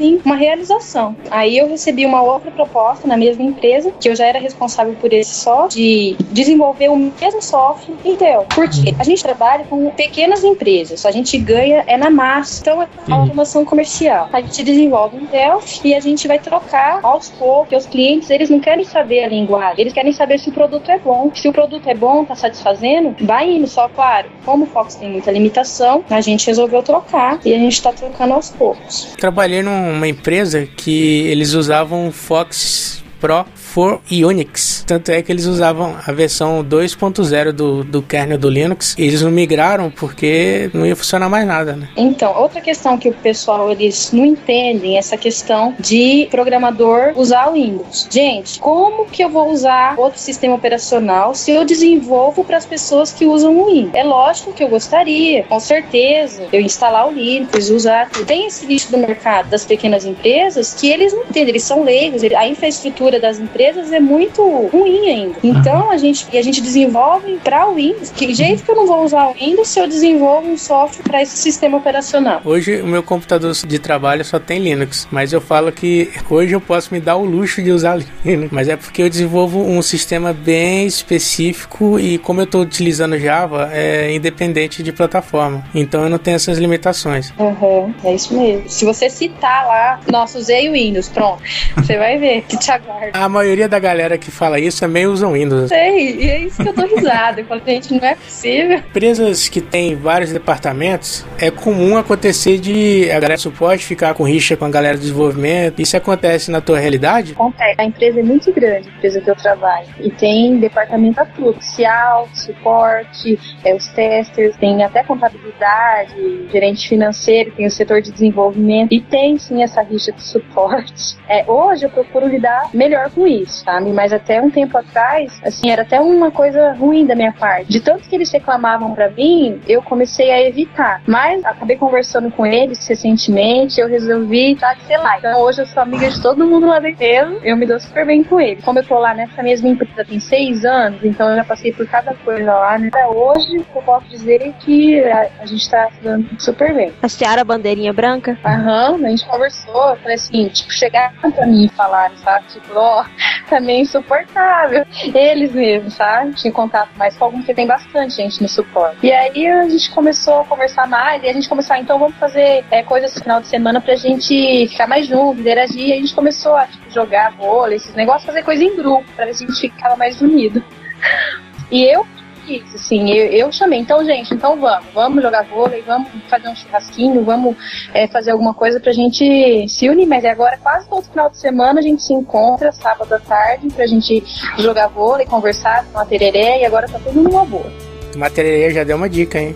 assim 0.00 0.20
uma 0.24 0.34
realização. 0.34 1.14
Aí 1.30 1.58
eu 1.58 1.68
recebi 1.68 2.06
uma 2.06 2.22
outra 2.22 2.50
proposta 2.50 3.06
na 3.06 3.16
mesma 3.16 3.44
empresa, 3.44 3.92
que 4.00 4.08
eu 4.08 4.16
já 4.16 4.26
era 4.26 4.38
responsável 4.38 4.94
por 4.94 5.12
esse 5.12 5.34
software, 5.34 5.68
de 5.68 6.16
desenvolver 6.32 6.88
o 6.88 6.96
mesmo 6.96 7.42
software 7.42 7.94
Intel. 8.04 8.46
Porque 8.54 8.94
a 8.98 9.04
gente 9.04 9.22
trabalha 9.22 9.64
com 9.64 9.90
pequenas 9.90 10.42
empresas, 10.42 11.04
a 11.04 11.10
gente 11.10 11.36
ganha 11.38 11.84
é 11.86 11.96
na 11.96 12.10
massa, 12.10 12.60
então 12.60 12.82
é 12.82 12.88
automação 13.10 13.64
comercial. 13.64 14.28
A 14.32 14.40
gente 14.40 14.62
desenvolve 14.62 15.16
Intel 15.16 15.60
e 15.84 15.94
a 15.94 16.00
gente 16.00 16.26
vai 16.26 16.38
trocar 16.38 17.00
aos 17.02 17.28
poucos, 17.28 17.60
porque 17.60 17.76
os 17.76 17.86
clientes 17.86 18.30
eles 18.30 18.48
não 18.48 18.58
querem 18.58 18.84
saber 18.84 19.24
a 19.24 19.28
linguagem, 19.28 19.80
eles 19.80 19.92
querem 19.92 20.12
saber 20.12 20.38
se 20.38 20.48
o 20.48 20.52
produto 20.52 20.90
é 20.90 20.98
bom. 20.98 21.30
Se 21.34 21.48
o 21.48 21.52
produto 21.52 21.86
é 21.86 21.94
bom, 21.94 22.24
tá 22.24 22.34
satisfazendo, 22.34 23.14
vai 23.20 23.50
indo. 23.50 23.66
Só, 23.66 23.88
claro, 23.88 24.28
como 24.44 24.64
o 24.64 24.66
Fox 24.66 24.94
tem 24.94 25.10
muita 25.10 25.30
limitação, 25.30 26.02
a 26.08 26.20
gente 26.20 26.46
resolveu 26.46 26.82
trocar 26.82 27.38
e 27.44 27.54
a 27.54 27.58
gente 27.58 27.82
tá 27.82 27.92
trocando 27.92 28.34
aos 28.34 28.50
poucos. 28.50 29.12
Trabalhei 29.18 29.62
num 29.62 29.89
uma 29.90 30.08
empresa 30.08 30.66
que 30.76 31.26
eles 31.28 31.52
usavam 31.54 32.10
Fox 32.12 33.02
Pro 33.20 33.44
for 33.70 34.00
Unix. 34.10 34.82
Tanto 34.86 35.12
é 35.12 35.22
que 35.22 35.30
eles 35.30 35.46
usavam 35.46 35.94
a 36.04 36.12
versão 36.12 36.64
2.0 36.64 37.52
do, 37.52 37.84
do 37.84 38.02
kernel 38.02 38.36
do 38.36 38.50
Linux. 38.50 38.96
E 38.98 39.04
eles 39.04 39.22
não 39.22 39.30
migraram 39.30 39.90
porque 39.90 40.68
não 40.74 40.84
ia 40.84 40.96
funcionar 40.96 41.28
mais 41.28 41.46
nada, 41.46 41.76
né? 41.76 41.88
Então, 41.96 42.36
outra 42.36 42.60
questão 42.60 42.98
que 42.98 43.08
o 43.08 43.12
pessoal 43.12 43.70
eles 43.70 44.10
não 44.12 44.26
entendem 44.26 44.96
é 44.96 44.98
essa 44.98 45.16
questão 45.16 45.74
de 45.78 46.26
programador 46.30 47.12
usar 47.14 47.48
o 47.48 47.52
Windows. 47.52 48.08
Gente, 48.10 48.58
como 48.58 49.06
que 49.06 49.22
eu 49.22 49.28
vou 49.28 49.50
usar 49.52 49.94
outro 49.96 50.18
sistema 50.18 50.56
operacional 50.56 51.34
se 51.34 51.52
eu 51.52 51.64
desenvolvo 51.64 52.42
para 52.42 52.56
as 52.56 52.66
pessoas 52.66 53.12
que 53.12 53.24
usam 53.24 53.56
o 53.56 53.66
Windows? 53.66 53.94
É 53.94 54.02
lógico 54.02 54.52
que 54.52 54.64
eu 54.64 54.68
gostaria, 54.68 55.44
com 55.44 55.60
certeza, 55.60 56.42
eu 56.52 56.60
instalar 56.60 57.08
o 57.08 57.12
Linux, 57.12 57.70
usar. 57.70 58.10
Tem 58.26 58.46
esse 58.46 58.66
lixo 58.66 58.90
do 58.90 58.98
mercado 58.98 59.48
das 59.48 59.64
pequenas 59.64 60.04
empresas 60.04 60.74
que 60.74 60.90
eles 60.90 61.12
não 61.12 61.22
entendem, 61.22 61.50
eles 61.50 61.62
são 61.62 61.84
leigos, 61.84 62.22
a 62.24 62.48
infraestrutura 62.48 63.20
das 63.20 63.38
empresas 63.38 63.59
empresas 63.60 63.92
é 63.92 64.00
muito 64.00 64.42
ruim 64.68 65.10
ainda. 65.10 65.38
Então 65.44 65.90
a 65.90 65.96
gente, 65.98 66.26
e 66.32 66.38
a 66.38 66.42
gente 66.42 66.62
desenvolve 66.62 67.38
para 67.44 67.68
o 67.68 67.74
Windows. 67.74 68.10
Que 68.10 68.32
jeito 68.34 68.64
que 68.64 68.70
eu 68.70 68.76
não 68.76 68.86
vou 68.86 69.04
usar 69.04 69.28
o 69.28 69.34
Windows 69.34 69.68
se 69.68 69.78
eu 69.78 69.86
desenvolvo 69.86 70.48
um 70.48 70.56
software 70.56 71.02
para 71.02 71.22
esse 71.22 71.36
sistema 71.36 71.76
operacional? 71.76 72.40
Hoje 72.44 72.80
o 72.80 72.86
meu 72.86 73.02
computador 73.02 73.52
de 73.52 73.78
trabalho 73.78 74.24
só 74.24 74.38
tem 74.38 74.60
Linux, 74.60 75.06
mas 75.10 75.32
eu 75.32 75.40
falo 75.40 75.70
que 75.70 76.10
hoje 76.30 76.54
eu 76.54 76.60
posso 76.60 76.94
me 76.94 77.00
dar 77.00 77.16
o 77.16 77.24
luxo 77.24 77.62
de 77.62 77.70
usar 77.70 78.00
Linux, 78.24 78.50
mas 78.50 78.68
é 78.68 78.76
porque 78.76 79.02
eu 79.02 79.10
desenvolvo 79.10 79.60
um 79.60 79.82
sistema 79.82 80.32
bem 80.32 80.86
específico 80.86 81.98
e 81.98 82.16
como 82.16 82.40
eu 82.40 82.44
estou 82.44 82.62
utilizando 82.62 83.18
Java, 83.18 83.68
é 83.72 84.14
independente 84.14 84.82
de 84.82 84.90
plataforma. 84.90 85.64
Então 85.74 86.04
eu 86.04 86.08
não 86.08 86.18
tenho 86.18 86.36
essas 86.36 86.56
limitações. 86.56 87.32
Uhum, 87.38 87.92
é 88.04 88.14
isso 88.14 88.34
mesmo. 88.34 88.68
Se 88.70 88.86
você 88.86 89.10
citar 89.10 89.66
lá, 89.66 90.00
nossa, 90.10 90.38
usei 90.38 90.68
o 90.68 90.72
Windows, 90.72 91.08
pronto, 91.08 91.42
você 91.76 91.98
vai 91.98 92.16
ver 92.16 92.42
que 92.42 92.56
te 92.56 92.70
aguarda. 92.70 93.10
A 93.12 93.28
maioria 93.28 93.49
da 93.68 93.78
galera 93.78 94.16
que 94.16 94.30
fala 94.30 94.58
isso 94.58 94.80
também 94.80 95.06
usam 95.06 95.32
Windows. 95.32 95.68
Sei, 95.68 96.16
e 96.16 96.30
é 96.30 96.38
isso 96.40 96.62
que 96.62 96.68
eu 96.68 96.74
tô 96.74 96.86
risada. 96.86 97.40
Eu 97.40 97.46
falo, 97.46 97.60
gente, 97.66 97.92
não 97.92 98.06
é 98.06 98.14
possível. 98.14 98.78
Empresas 98.78 99.48
que 99.48 99.60
têm 99.60 99.94
vários 99.94 100.32
departamentos, 100.32 101.24
é 101.38 101.50
comum 101.50 101.96
acontecer 101.96 102.58
de 102.58 103.10
a 103.10 103.14
galera 103.14 103.36
de 103.36 103.42
suporte 103.42 103.84
ficar 103.84 104.14
com 104.14 104.24
rixa 104.24 104.56
com 104.56 104.64
a 104.64 104.70
galera 104.70 104.96
de 104.96 105.02
desenvolvimento. 105.02 105.80
Isso 105.80 105.96
acontece 105.96 106.50
na 106.50 106.60
tua 106.60 106.78
realidade? 106.78 107.32
Acontece. 107.32 107.74
A 107.78 107.84
empresa 107.84 108.20
é 108.20 108.22
muito 108.22 108.52
grande, 108.52 108.88
a 108.88 108.92
empresa 108.96 109.20
que 109.20 109.30
eu 109.30 109.36
trabalho. 109.36 109.86
E 110.00 110.10
tem 110.10 110.58
departamento 110.58 111.20
a 111.20 111.24
tudo. 111.24 111.60
Social, 111.62 112.28
suporte, 112.34 113.38
é, 113.64 113.74
os 113.74 113.86
testers, 113.88 114.56
tem 114.56 114.82
até 114.82 115.02
contabilidade, 115.02 116.48
gerente 116.50 116.88
financeiro, 116.88 117.52
tem 117.52 117.66
o 117.66 117.70
setor 117.70 118.00
de 118.00 118.10
desenvolvimento. 118.10 118.92
E 118.92 119.00
tem 119.00 119.38
sim 119.38 119.62
essa 119.62 119.82
rixa 119.82 120.12
de 120.12 120.22
suporte. 120.22 121.16
É, 121.28 121.44
hoje 121.50 121.84
eu 121.84 121.90
procuro 121.90 122.26
lidar 122.26 122.70
melhor 122.72 123.10
com 123.10 123.26
isso, 123.42 123.64
sabe? 123.64 123.90
Mas 123.92 124.12
até 124.12 124.40
um 124.40 124.50
tempo 124.50 124.76
atrás, 124.76 125.40
assim, 125.44 125.70
era 125.70 125.82
até 125.82 126.00
uma 126.00 126.30
coisa 126.30 126.72
ruim 126.72 127.06
da 127.06 127.14
minha 127.14 127.32
parte. 127.32 127.70
De 127.70 127.80
tanto 127.80 128.08
que 128.08 128.14
eles 128.14 128.30
reclamavam 128.30 128.94
para 128.94 129.10
mim, 129.10 129.60
eu 129.66 129.82
comecei 129.82 130.30
a 130.30 130.40
evitar. 130.42 131.02
Mas 131.06 131.44
acabei 131.44 131.76
conversando 131.76 132.30
com 132.30 132.46
eles 132.46 132.86
recentemente, 132.86 133.80
eu 133.80 133.88
resolvi, 133.88 134.56
tá, 134.56 134.76
sei 134.86 134.98
lá. 134.98 135.18
Então 135.18 135.40
hoje 135.40 135.62
eu 135.62 135.66
sou 135.66 135.82
amiga 135.82 136.08
de 136.08 136.20
todo 136.20 136.46
mundo 136.46 136.66
lá 136.66 136.78
dentro, 136.78 137.40
eu 137.42 137.56
me 137.56 137.66
dou 137.66 137.78
super 137.80 138.06
bem 138.06 138.22
com 138.22 138.40
eles. 138.40 138.64
Como 138.64 138.78
eu 138.78 138.86
tô 138.86 138.98
lá 138.98 139.14
nessa 139.14 139.42
mesma 139.42 139.68
empresa 139.68 140.04
tem 140.04 140.20
seis 140.20 140.64
anos, 140.64 141.04
então 141.04 141.30
eu 141.30 141.36
já 141.36 141.44
passei 141.44 141.72
por 141.72 141.86
cada 141.86 142.14
coisa 142.14 142.52
lá, 142.52 142.78
né? 142.78 142.90
Hoje 143.08 143.56
eu 143.56 143.82
posso 143.82 144.08
dizer 144.08 144.52
que 144.60 145.02
a, 145.04 145.28
a 145.40 145.46
gente 145.46 145.68
tá 145.68 145.88
se 145.90 146.02
dando 146.02 146.28
super 146.38 146.74
bem. 146.74 146.92
A 147.02 147.08
bandeirinha 147.44 147.92
branca? 147.92 148.38
Aham, 148.44 148.96
a 149.04 149.08
gente 149.08 149.26
conversou, 149.26 149.96
falei 149.96 150.14
assim, 150.14 150.48
tipo, 150.48 150.72
chegaram 150.72 151.30
pra 151.30 151.46
mim 151.46 151.64
e 151.64 151.68
falaram, 151.68 152.16
sabe? 152.18 152.46
Tipo, 152.48 152.74
ó, 152.74 153.02
oh, 153.02 153.04
também 153.48 153.82
insuportável. 153.82 154.84
Eles 155.14 155.52
mesmos, 155.52 155.94
sabe? 155.94 156.34
Tinha 156.34 156.52
contato 156.52 156.90
mais 156.96 157.16
com 157.16 157.26
algum, 157.26 157.38
porque 157.38 157.54
tem 157.54 157.66
bastante 157.66 158.16
gente 158.16 158.42
no 158.42 158.48
suporte. 158.48 158.98
E 159.02 159.12
aí 159.12 159.46
a 159.46 159.68
gente 159.68 159.90
começou 159.90 160.40
a 160.40 160.44
conversar 160.44 160.86
mais, 160.88 161.22
e 161.22 161.28
a 161.28 161.32
gente 161.32 161.48
começou, 161.48 161.76
ah, 161.76 161.80
então 161.80 161.98
vamos 161.98 162.16
fazer 162.16 162.64
é, 162.70 162.82
coisas 162.82 163.14
no 163.14 163.22
final 163.22 163.40
de 163.40 163.46
semana 163.46 163.80
pra 163.80 163.94
gente 163.96 164.68
ficar 164.68 164.86
mais 164.86 165.06
junto, 165.06 165.40
interagir. 165.40 165.88
E 165.88 165.92
a 165.92 165.96
gente 165.96 166.14
começou 166.14 166.54
a 166.56 166.66
tipo, 166.66 166.90
jogar 166.90 167.32
vôlei, 167.32 167.76
esses 167.76 167.94
negócios, 167.94 168.24
fazer 168.24 168.42
coisa 168.42 168.62
em 168.64 168.76
grupo, 168.76 169.04
pra 169.14 169.24
ver 169.24 169.34
se 169.34 169.44
a 169.44 169.46
gente 169.46 169.60
ficava 169.60 169.96
mais 169.96 170.20
unido. 170.20 170.62
E 171.70 171.84
eu 171.84 172.04
isso, 172.46 172.76
assim, 172.76 173.10
eu, 173.10 173.26
eu, 173.26 173.52
chamei, 173.52 173.78
então, 173.78 174.04
gente, 174.04 174.34
então 174.34 174.58
vamos, 174.58 174.86
vamos 174.92 175.22
jogar 175.22 175.44
vôlei, 175.44 175.82
vamos 175.82 176.08
fazer 176.28 176.48
um 176.48 176.56
churrasquinho, 176.56 177.24
vamos 177.24 177.56
é, 177.94 178.06
fazer 178.08 178.30
alguma 178.32 178.54
coisa 178.54 178.80
pra 178.80 178.92
gente 178.92 179.68
se 179.68 179.88
unir, 179.88 180.06
mas 180.06 180.24
agora 180.24 180.58
quase 180.58 180.88
todo 180.88 181.04
final 181.04 181.30
de 181.30 181.38
semana 181.38 181.80
a 181.80 181.82
gente 181.82 182.02
se 182.02 182.12
encontra, 182.12 182.72
sábado 182.72 183.12
à 183.14 183.18
tarde, 183.18 183.68
pra 183.68 183.86
gente 183.86 184.22
jogar 184.58 184.88
vôlei, 184.88 185.26
conversar, 185.26 185.84
tomar 185.86 186.06
tereré, 186.06 186.60
e 186.60 186.64
agora 186.64 186.88
tá 186.88 186.98
tudo 186.98 187.22
numa 187.22 187.44
boa. 187.44 187.70
Tomar 188.12 188.30
tereré 188.30 188.70
já 188.72 188.84
deu 188.84 188.96
uma 188.96 189.08
dica, 189.08 189.38
hein? 189.38 189.54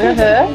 Aham. 0.00 0.48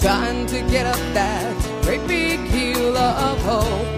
trying 0.00 0.46
to 0.46 0.62
get 0.70 0.86
up 0.86 0.96
that 1.12 1.82
great 1.82 2.06
big 2.06 2.38
hill 2.40 2.96
of 2.96 3.38
hope. 3.42 3.97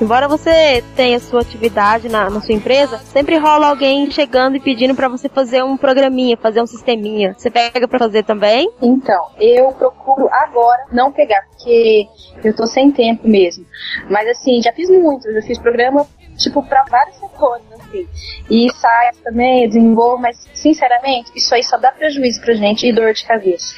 Embora 0.00 0.26
você 0.26 0.82
tenha 0.96 1.20
sua 1.20 1.42
atividade 1.42 2.08
na, 2.08 2.30
na, 2.30 2.40
sua 2.40 2.54
empresa, 2.54 2.96
sempre 2.98 3.36
rola 3.36 3.68
alguém 3.68 4.10
chegando 4.10 4.56
e 4.56 4.60
pedindo 4.60 4.94
para 4.94 5.08
você 5.08 5.28
fazer 5.28 5.62
um 5.62 5.76
programinha, 5.76 6.38
fazer 6.38 6.62
um 6.62 6.66
sisteminha. 6.66 7.34
Você 7.36 7.50
pega 7.50 7.86
para 7.86 7.98
fazer 7.98 8.24
também? 8.24 8.70
Então, 8.80 9.26
eu 9.38 9.72
procuro 9.72 10.26
agora 10.32 10.86
não 10.90 11.12
pegar, 11.12 11.42
porque 11.50 12.08
eu 12.42 12.56
tô 12.56 12.66
sem 12.66 12.90
tempo 12.90 13.28
mesmo. 13.28 13.66
Mas 14.08 14.26
assim, 14.28 14.62
já 14.62 14.72
fiz 14.72 14.88
muito, 14.88 15.30
já 15.30 15.42
fiz 15.42 15.58
programa 15.58 16.06
tipo 16.40 16.62
para 16.62 16.84
vários 16.84 17.16
setores 17.16 17.64
assim. 17.72 18.08
E 18.50 18.72
sai 18.74 19.10
também, 19.22 19.68
desenvolvo, 19.68 20.18
mas 20.18 20.48
sinceramente, 20.54 21.30
isso 21.34 21.54
aí 21.54 21.62
só 21.62 21.76
dá 21.76 21.92
prejuízo 21.92 22.40
pra 22.40 22.54
gente 22.54 22.86
e 22.86 22.92
dor 22.92 23.12
de 23.12 23.24
cabeça. 23.24 23.74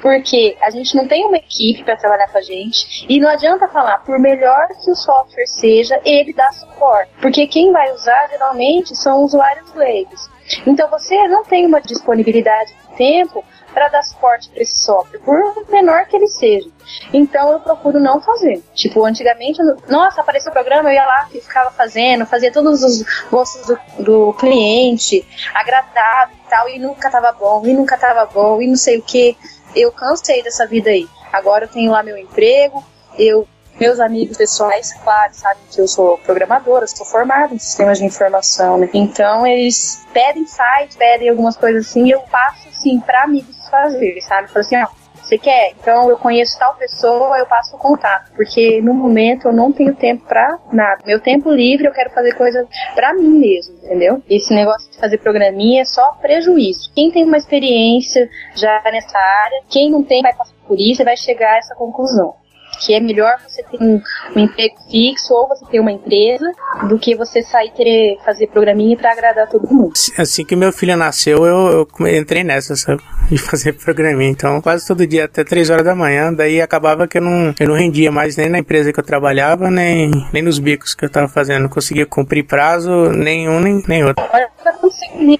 Porque 0.00 0.56
a 0.60 0.70
gente 0.70 0.96
não 0.96 1.06
tem 1.06 1.24
uma 1.24 1.36
equipe 1.36 1.84
para 1.84 1.96
trabalhar 1.96 2.28
com 2.28 2.38
a 2.38 2.42
gente 2.42 3.06
e 3.08 3.20
não 3.20 3.28
adianta 3.28 3.68
falar, 3.68 3.98
por 3.98 4.18
melhor 4.18 4.68
que 4.82 4.90
o 4.90 4.94
software 4.94 5.46
seja, 5.46 6.00
ele 6.04 6.32
dá 6.32 6.50
suporte. 6.52 7.10
Porque 7.20 7.46
quem 7.46 7.72
vai 7.72 7.92
usar 7.92 8.28
geralmente 8.28 8.96
são 8.96 9.22
usuários 9.22 9.72
leigos. 9.74 10.30
Então 10.66 10.88
você 10.90 11.28
não 11.28 11.44
tem 11.44 11.66
uma 11.66 11.80
disponibilidade 11.80 12.72
de 12.72 12.96
tempo 12.96 13.44
para 13.72 13.88
dar 13.88 14.02
suporte 14.02 14.48
para 14.50 14.62
esse 14.62 14.78
software, 14.78 15.18
por 15.20 15.68
menor 15.70 16.06
que 16.06 16.16
ele 16.16 16.28
seja. 16.28 16.68
Então 17.12 17.52
eu 17.52 17.60
procuro 17.60 17.98
não 17.98 18.20
fazer. 18.20 18.62
Tipo, 18.74 19.04
antigamente, 19.04 19.60
nossa, 19.88 20.20
apareceu 20.20 20.50
o 20.50 20.52
programa, 20.52 20.90
eu 20.90 20.94
ia 20.94 21.04
lá 21.04 21.28
e 21.32 21.40
ficava 21.40 21.70
fazendo, 21.70 22.26
fazia 22.26 22.52
todos 22.52 22.82
os 22.82 23.02
gostos 23.30 23.66
do, 23.66 24.02
do 24.02 24.32
cliente, 24.34 25.26
agradável 25.54 26.36
e 26.36 26.50
tal, 26.50 26.68
e 26.68 26.78
nunca 26.78 27.10
tava 27.10 27.32
bom, 27.32 27.62
e 27.66 27.72
nunca 27.72 27.96
tava 27.96 28.26
bom, 28.26 28.60
e 28.60 28.66
não 28.66 28.76
sei 28.76 28.98
o 28.98 29.02
que. 29.02 29.36
Eu 29.74 29.90
cansei 29.90 30.42
dessa 30.42 30.66
vida 30.66 30.90
aí. 30.90 31.08
Agora 31.32 31.64
eu 31.64 31.68
tenho 31.68 31.90
lá 31.90 32.02
meu 32.02 32.16
emprego, 32.16 32.84
eu 33.18 33.48
meus 33.82 33.98
amigos 33.98 34.36
pessoais, 34.36 34.92
claro, 35.02 35.34
sabem 35.34 35.64
que 35.68 35.80
eu 35.80 35.88
sou 35.88 36.16
programadora, 36.18 36.86
sou 36.86 37.04
formada 37.04 37.52
em 37.52 37.58
sistemas 37.58 37.98
de 37.98 38.04
informação, 38.04 38.78
né? 38.78 38.88
Então 38.94 39.44
eles 39.44 40.06
pedem 40.12 40.46
site, 40.46 40.96
pedem 40.96 41.28
algumas 41.28 41.56
coisas 41.56 41.88
assim, 41.88 42.06
e 42.06 42.12
eu 42.12 42.20
passo 42.20 42.68
assim 42.68 43.00
para 43.00 43.24
amigos 43.24 43.56
fazer, 43.68 44.20
sabe? 44.20 44.46
Falo 44.46 44.60
assim, 44.60 44.76
ó, 44.76 44.86
você 45.20 45.36
quer? 45.36 45.72
Então 45.80 46.08
eu 46.08 46.16
conheço 46.16 46.56
tal 46.60 46.76
pessoa, 46.76 47.36
eu 47.38 47.46
passo 47.46 47.74
o 47.74 47.78
contato, 47.78 48.30
porque 48.36 48.80
no 48.80 48.94
momento 48.94 49.48
eu 49.48 49.52
não 49.52 49.72
tenho 49.72 49.96
tempo 49.96 50.26
pra 50.28 50.60
nada. 50.72 51.02
Meu 51.04 51.18
tempo 51.18 51.50
livre 51.50 51.88
eu 51.88 51.92
quero 51.92 52.10
fazer 52.10 52.36
coisa 52.36 52.64
pra 52.94 53.12
mim 53.12 53.40
mesmo, 53.40 53.74
entendeu? 53.82 54.22
Esse 54.30 54.54
negócio 54.54 54.88
de 54.92 54.98
fazer 54.98 55.18
programinha 55.18 55.82
é 55.82 55.84
só 55.84 56.12
prejuízo. 56.20 56.92
Quem 56.94 57.10
tem 57.10 57.24
uma 57.24 57.36
experiência 57.36 58.30
já 58.54 58.80
nessa 58.92 59.18
área, 59.18 59.62
quem 59.68 59.90
não 59.90 60.04
tem 60.04 60.22
vai 60.22 60.34
passar 60.34 60.54
por 60.68 60.78
isso 60.78 61.02
e 61.02 61.04
vai 61.04 61.16
chegar 61.16 61.54
a 61.54 61.56
essa 61.56 61.74
conclusão 61.74 62.40
que 62.80 62.94
é 62.94 63.00
melhor 63.00 63.36
você 63.46 63.62
ter 63.62 63.78
um, 63.80 64.00
um, 64.36 64.40
emprego 64.40 64.76
fixo 64.90 65.32
ou 65.34 65.48
você 65.48 65.64
ter 65.66 65.80
uma 65.80 65.92
empresa 65.92 66.50
do 66.88 66.98
que 66.98 67.14
você 67.14 67.42
sair 67.42 67.70
querer 67.70 68.18
fazer 68.24 68.46
programinha 68.48 68.96
para 68.96 69.12
agradar 69.12 69.48
todo 69.48 69.68
mundo. 69.68 69.92
Assim 70.18 70.44
que 70.44 70.56
meu 70.56 70.72
filho 70.72 70.96
nasceu, 70.96 71.44
eu, 71.46 71.88
eu 71.98 72.18
entrei 72.18 72.42
nessa, 72.42 72.74
sabe? 72.76 73.02
De 73.32 73.38
fazer 73.38 73.72
programinha. 73.72 74.30
Então, 74.30 74.60
quase 74.60 74.86
todo 74.86 75.06
dia, 75.06 75.24
até 75.24 75.42
3 75.42 75.70
horas 75.70 75.86
da 75.86 75.94
manhã, 75.94 76.30
daí 76.30 76.60
acabava 76.60 77.08
que 77.08 77.16
eu 77.16 77.22
não, 77.22 77.54
eu 77.58 77.66
não 77.66 77.74
rendia 77.74 78.12
mais 78.12 78.36
nem 78.36 78.50
na 78.50 78.58
empresa 78.58 78.92
que 78.92 79.00
eu 79.00 79.04
trabalhava, 79.04 79.70
nem, 79.70 80.10
nem 80.30 80.42
nos 80.42 80.58
bicos 80.58 80.94
que 80.94 81.06
eu 81.06 81.08
tava 81.08 81.28
fazendo. 81.28 81.62
Não 81.62 81.70
conseguia 81.70 82.04
cumprir 82.04 82.44
prazo 82.44 83.10
nenhum, 83.10 83.58
nem, 83.58 83.82
nem 83.88 84.04
outro. 84.04 84.22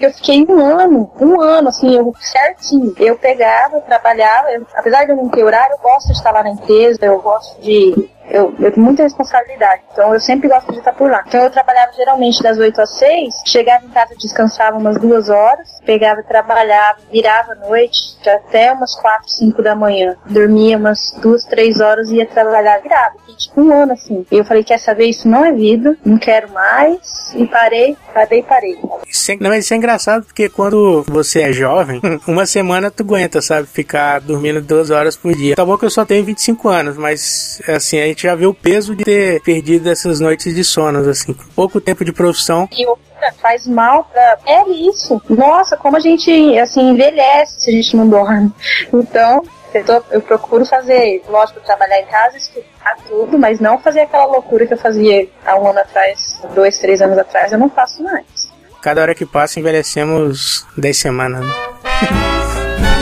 Eu 0.00 0.10
fiquei 0.14 0.46
um 0.48 0.58
ano, 0.58 1.12
um 1.20 1.38
ano, 1.42 1.68
assim, 1.68 1.94
eu 1.94 2.14
certinho. 2.18 2.94
Eu 2.98 3.14
pegava, 3.16 3.78
trabalhava, 3.82 4.50
eu, 4.52 4.66
apesar 4.74 5.04
de 5.04 5.12
eu 5.12 5.16
não 5.16 5.28
ter 5.28 5.44
horário, 5.44 5.74
eu 5.74 5.78
gosto 5.78 6.06
de 6.06 6.12
estar 6.14 6.30
lá 6.30 6.42
na 6.42 6.50
empresa, 6.50 6.98
eu 7.02 7.20
gosto 7.20 7.60
de 7.60 8.08
eu, 8.30 8.54
eu 8.58 8.72
tenho 8.72 8.84
muita 8.84 9.02
responsabilidade, 9.02 9.82
então 9.92 10.12
eu 10.14 10.20
sempre 10.20 10.48
gosto 10.48 10.72
de 10.72 10.78
estar 10.78 10.92
por 10.92 11.10
lá. 11.10 11.22
Então 11.26 11.42
eu 11.42 11.50
trabalhava 11.50 11.92
geralmente 11.92 12.42
das 12.42 12.58
8 12.58 12.80
às 12.80 12.98
6, 12.98 13.34
chegava 13.46 13.84
em 13.84 13.88
casa, 13.88 14.14
descansava 14.16 14.76
umas 14.78 14.98
duas 14.98 15.28
horas, 15.28 15.68
pegava, 15.84 16.22
trabalhava, 16.22 16.98
virava 17.10 17.52
à 17.52 17.54
noite, 17.56 17.98
até 18.26 18.72
umas 18.72 18.94
4, 18.96 19.28
5 19.28 19.62
da 19.62 19.74
manhã. 19.74 20.16
Dormia 20.26 20.78
umas 20.78 21.12
duas, 21.20 21.44
três 21.44 21.80
horas 21.80 22.10
e 22.10 22.16
ia 22.16 22.26
trabalhar, 22.26 22.80
virava. 22.80 23.16
E, 23.28 23.36
tipo 23.36 23.60
um 23.60 23.72
ano 23.72 23.92
assim. 23.92 24.24
E 24.30 24.36
eu 24.36 24.44
falei, 24.44 24.64
quer 24.64 24.78
saber, 24.78 25.06
isso 25.06 25.28
não 25.28 25.44
é 25.44 25.52
vida, 25.52 25.96
não 26.04 26.18
quero 26.18 26.50
mais. 26.52 27.32
E 27.34 27.46
parei, 27.46 27.96
parei, 28.12 28.42
parei. 28.42 28.78
Isso 29.06 29.32
é, 29.32 29.36
não, 29.40 29.54
isso 29.54 29.74
é 29.74 29.76
engraçado 29.76 30.24
porque 30.24 30.48
quando 30.48 31.04
você 31.08 31.42
é 31.42 31.52
jovem, 31.52 32.00
uma 32.26 32.46
semana 32.46 32.90
tu 32.90 33.02
aguenta, 33.02 33.40
sabe? 33.40 33.66
Ficar 33.66 34.20
dormindo 34.20 34.60
duas 34.60 34.90
horas 34.90 35.16
por 35.16 35.34
dia. 35.34 35.56
Tá 35.56 35.64
bom 35.64 35.76
que 35.76 35.84
eu 35.84 35.90
só 35.90 36.04
tenho 36.04 36.24
25 36.24 36.68
anos, 36.68 36.96
mas 36.96 37.60
assim, 37.68 38.00
a 38.00 38.11
gente 38.12 38.22
já 38.22 38.34
vê 38.34 38.46
o 38.46 38.54
peso 38.54 38.94
de 38.94 39.04
ter 39.04 39.40
perdido 39.42 39.90
essas 39.90 40.20
noites 40.20 40.54
de 40.54 40.64
sono, 40.64 41.08
assim, 41.08 41.32
com 41.32 41.44
pouco 41.54 41.80
tempo 41.80 42.04
de 42.04 42.12
profissão. 42.12 42.68
E 42.72 42.86
outra, 42.86 43.32
faz 43.40 43.66
mal 43.66 44.04
pra. 44.04 44.38
É 44.46 44.68
isso. 44.68 45.20
Nossa, 45.28 45.76
como 45.76 45.96
a 45.96 46.00
gente, 46.00 46.30
assim, 46.58 46.90
envelhece 46.90 47.62
se 47.62 47.70
a 47.70 47.72
gente 47.72 47.96
não 47.96 48.08
dorme. 48.08 48.52
Então, 48.92 49.42
eu, 49.74 49.84
tô, 49.84 50.02
eu 50.10 50.20
procuro 50.20 50.64
fazer, 50.66 51.22
lógico, 51.28 51.60
trabalhar 51.60 52.00
em 52.00 52.06
casa, 52.06 52.36
estudar 52.36 52.96
tudo, 53.08 53.38
mas 53.38 53.58
não 53.58 53.78
fazer 53.78 54.00
aquela 54.00 54.26
loucura 54.26 54.66
que 54.66 54.74
eu 54.74 54.78
fazia 54.78 55.28
há 55.44 55.56
um 55.58 55.68
ano 55.68 55.80
atrás, 55.80 56.40
dois, 56.54 56.78
três 56.78 57.00
anos 57.00 57.18
atrás, 57.18 57.52
eu 57.52 57.58
não 57.58 57.70
faço 57.70 58.02
mais. 58.02 58.52
Cada 58.82 59.00
hora 59.00 59.14
que 59.14 59.24
passa, 59.24 59.60
envelhecemos 59.60 60.66
10 60.76 60.96
semanas. 60.96 61.40
Né? 61.40 61.52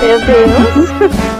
Meu 0.00 0.18
Deus. 0.20 1.30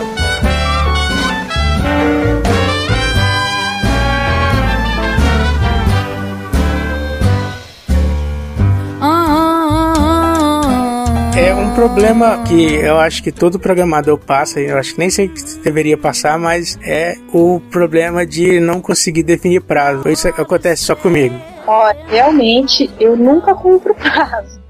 problema 11.80 12.44
que 12.44 12.74
eu 12.74 12.98
acho 12.98 13.22
que 13.22 13.32
todo 13.32 13.58
programador 13.58 14.18
passa, 14.18 14.60
eu 14.60 14.76
acho 14.76 14.92
que 14.92 14.98
nem 14.98 15.08
sei 15.08 15.28
que 15.28 15.42
deveria 15.64 15.96
passar, 15.96 16.38
mas 16.38 16.78
é 16.82 17.14
o 17.32 17.58
problema 17.70 18.26
de 18.26 18.60
não 18.60 18.82
conseguir 18.82 19.22
definir 19.22 19.62
prazo. 19.62 20.06
Isso 20.06 20.28
acontece 20.28 20.84
só 20.84 20.94
comigo. 20.94 21.34
Olha, 21.66 21.96
realmente 22.06 22.90
eu 23.00 23.16
nunca 23.16 23.54
cumpro 23.54 23.94
prazo. 23.96 24.60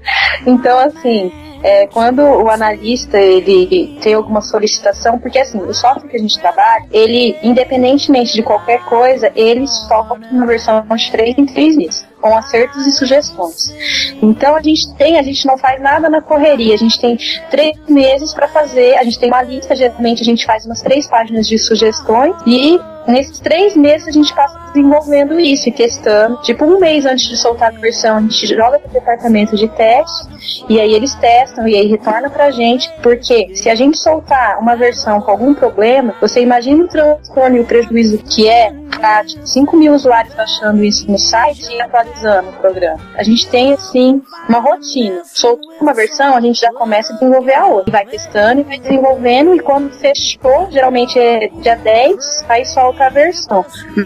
Então, 0.47 0.79
assim, 0.79 1.29
é, 1.63 1.87
quando 1.87 2.21
o 2.21 2.49
analista 2.49 3.19
ele 3.19 3.97
tem 4.01 4.13
alguma 4.13 4.41
solicitação, 4.41 5.19
porque 5.19 5.39
assim, 5.39 5.59
o 5.59 5.73
software 5.73 6.09
que 6.09 6.17
a 6.17 6.19
gente 6.19 6.39
trabalha, 6.39 6.85
ele, 6.91 7.37
independentemente 7.43 8.33
de 8.33 8.43
qualquer 8.43 8.83
coisa, 8.85 9.31
ele 9.35 9.67
solta 9.67 10.13
uma 10.13 10.45
versão 10.45 10.83
de 10.95 11.11
3 11.11 11.37
em 11.37 11.45
3 11.45 11.77
meses 11.77 12.11
com 12.21 12.37
acertos 12.37 12.85
e 12.85 12.91
sugestões. 12.91 13.73
Então 14.21 14.55
a 14.55 14.61
gente 14.61 14.93
tem, 14.95 15.17
a 15.17 15.23
gente 15.23 15.45
não 15.45 15.57
faz 15.57 15.81
nada 15.81 16.09
na 16.09 16.21
correria, 16.21 16.75
a 16.75 16.77
gente 16.77 17.01
tem 17.01 17.17
três 17.49 17.75
meses 17.89 18.33
para 18.33 18.47
fazer, 18.47 18.95
a 18.97 19.03
gente 19.03 19.19
tem 19.19 19.29
uma 19.29 19.41
lista, 19.41 19.75
geralmente 19.75 20.21
a 20.21 20.25
gente 20.25 20.45
faz 20.45 20.65
umas 20.65 20.81
três 20.81 21.07
páginas 21.07 21.47
de 21.47 21.57
sugestões 21.57 22.35
e 22.45 22.79
nesses 23.07 23.39
três 23.39 23.75
meses 23.75 24.07
a 24.07 24.11
gente 24.11 24.33
passa 24.33 24.59
desenvolvendo 24.73 25.39
isso 25.39 25.69
e 25.69 25.71
testando. 25.71 26.41
Tipo, 26.41 26.65
um 26.65 26.79
mês 26.79 27.05
antes 27.05 27.27
de 27.27 27.37
soltar 27.37 27.73
a 27.73 27.79
versão, 27.79 28.17
a 28.17 28.21
gente 28.21 28.47
joga 28.47 28.79
para 28.79 28.89
o 28.89 28.93
departamento 28.93 29.55
de 29.55 29.67
teste 29.67 30.65
e 30.69 30.79
aí 30.79 30.93
eles 30.93 31.13
testam 31.15 31.67
e 31.67 31.75
aí 31.75 31.87
retorna 31.87 32.29
pra 32.29 32.51
gente. 32.51 32.89
Porque 33.01 33.55
se 33.55 33.69
a 33.69 33.75
gente 33.75 33.97
soltar 33.97 34.59
uma 34.59 34.75
versão 34.75 35.21
com 35.21 35.31
algum 35.31 35.53
problema, 35.53 36.15
você 36.19 36.41
imagina 36.41 36.83
o 36.83 36.87
transtorno 36.87 37.57
e 37.57 37.59
o 37.59 37.65
prejuízo 37.65 38.17
que 38.19 38.47
é 38.47 38.71
para 39.01 39.25
tipo, 39.25 39.45
5 39.45 39.75
mil 39.75 39.93
usuários 39.93 40.33
baixando 40.35 40.83
isso 40.83 41.09
no 41.09 41.17
site 41.17 41.73
e 41.73 41.81
atualizando 41.81 42.49
o 42.49 42.53
programa. 42.53 42.99
A 43.15 43.23
gente 43.23 43.49
tem, 43.49 43.73
assim, 43.73 44.21
uma 44.47 44.59
rotina. 44.59 45.23
Soltou 45.25 45.73
uma 45.81 45.93
versão, 45.93 46.35
a 46.35 46.41
gente 46.41 46.61
já 46.61 46.71
começa 46.73 47.11
a 47.11 47.15
desenvolver 47.15 47.55
a 47.55 47.65
outra. 47.65 47.91
Vai 47.91 48.05
testando 48.05 48.61
e 48.61 48.63
vai 48.63 48.79
desenvolvendo, 48.79 49.55
e 49.55 49.59
quando 49.59 49.91
fechou, 49.93 50.69
geralmente 50.69 51.17
é 51.17 51.47
dia 51.47 51.75
10, 51.75 52.45
aí 52.47 52.65
solta 52.65 52.90
a 52.99 53.09
versão. 53.09 53.65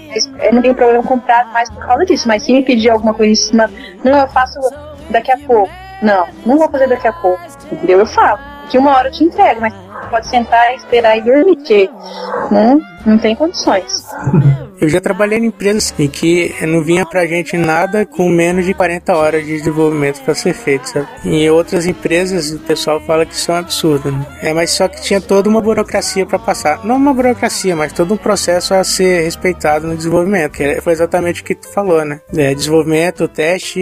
Mas 0.09 0.25
eu 0.41 0.53
não 0.53 0.61
tenho 0.61 0.75
problema 0.75 1.03
comprar 1.03 1.45
mais 1.51 1.69
por 1.69 1.85
causa 1.85 2.05
disso. 2.05 2.27
Mas 2.27 2.43
se 2.43 2.53
me 2.53 2.63
pedir 2.63 2.89
alguma 2.89 3.13
coisa 3.13 3.31
em 3.31 3.35
cima, 3.35 3.69
não, 4.03 4.19
eu 4.19 4.27
faço 4.27 4.59
daqui 5.09 5.31
a 5.31 5.37
pouco. 5.37 5.71
Não, 6.01 6.27
não 6.45 6.57
vou 6.57 6.69
fazer 6.69 6.87
daqui 6.87 7.07
a 7.07 7.13
pouco. 7.13 7.41
Entendeu? 7.71 7.99
Eu 7.99 8.05
falo. 8.05 8.39
Que 8.69 8.79
uma 8.79 8.95
hora 8.95 9.09
eu 9.09 9.11
te 9.11 9.23
entrego, 9.23 9.61
mas 9.61 9.73
pode 10.09 10.27
sentar, 10.27 10.75
esperar 10.75 11.17
e 11.17 11.21
dormir, 11.21 11.55
porque 11.55 11.89
né, 12.51 12.77
não 13.05 13.17
tem 13.17 13.35
condições. 13.35 14.05
Eu 14.79 14.89
já 14.89 14.99
trabalhei 14.99 15.39
em 15.39 15.45
empresas 15.45 15.93
em 15.97 16.07
que 16.07 16.53
não 16.61 16.83
vinha 16.83 17.05
pra 17.05 17.25
gente 17.25 17.55
nada 17.57 18.05
com 18.05 18.27
menos 18.27 18.65
de 18.65 18.73
40 18.73 19.15
horas 19.15 19.45
de 19.45 19.57
desenvolvimento 19.57 20.21
para 20.21 20.35
ser 20.35 20.53
feito, 20.53 20.89
sabe? 20.89 21.07
Em 21.23 21.49
outras 21.49 21.85
empresas 21.85 22.51
o 22.51 22.59
pessoal 22.59 22.99
fala 22.99 23.25
que 23.25 23.33
isso 23.33 23.51
é 23.51 23.55
um 23.55 23.57
absurdo, 23.57 24.11
né? 24.11 24.25
É, 24.41 24.53
mas 24.53 24.71
só 24.71 24.87
que 24.87 25.01
tinha 25.01 25.21
toda 25.21 25.49
uma 25.49 25.61
burocracia 25.61 26.25
para 26.25 26.37
passar. 26.37 26.83
Não 26.83 26.97
uma 26.97 27.13
burocracia, 27.13 27.75
mas 27.75 27.93
todo 27.93 28.13
um 28.13 28.17
processo 28.17 28.73
a 28.73 28.83
ser 28.83 29.23
respeitado 29.23 29.87
no 29.87 29.95
desenvolvimento, 29.95 30.51
que 30.51 30.81
foi 30.81 30.93
exatamente 30.93 31.41
o 31.41 31.45
que 31.45 31.55
tu 31.55 31.71
falou, 31.71 32.03
né? 32.03 32.19
É, 32.35 32.53
desenvolvimento, 32.53 33.27
teste, 33.27 33.81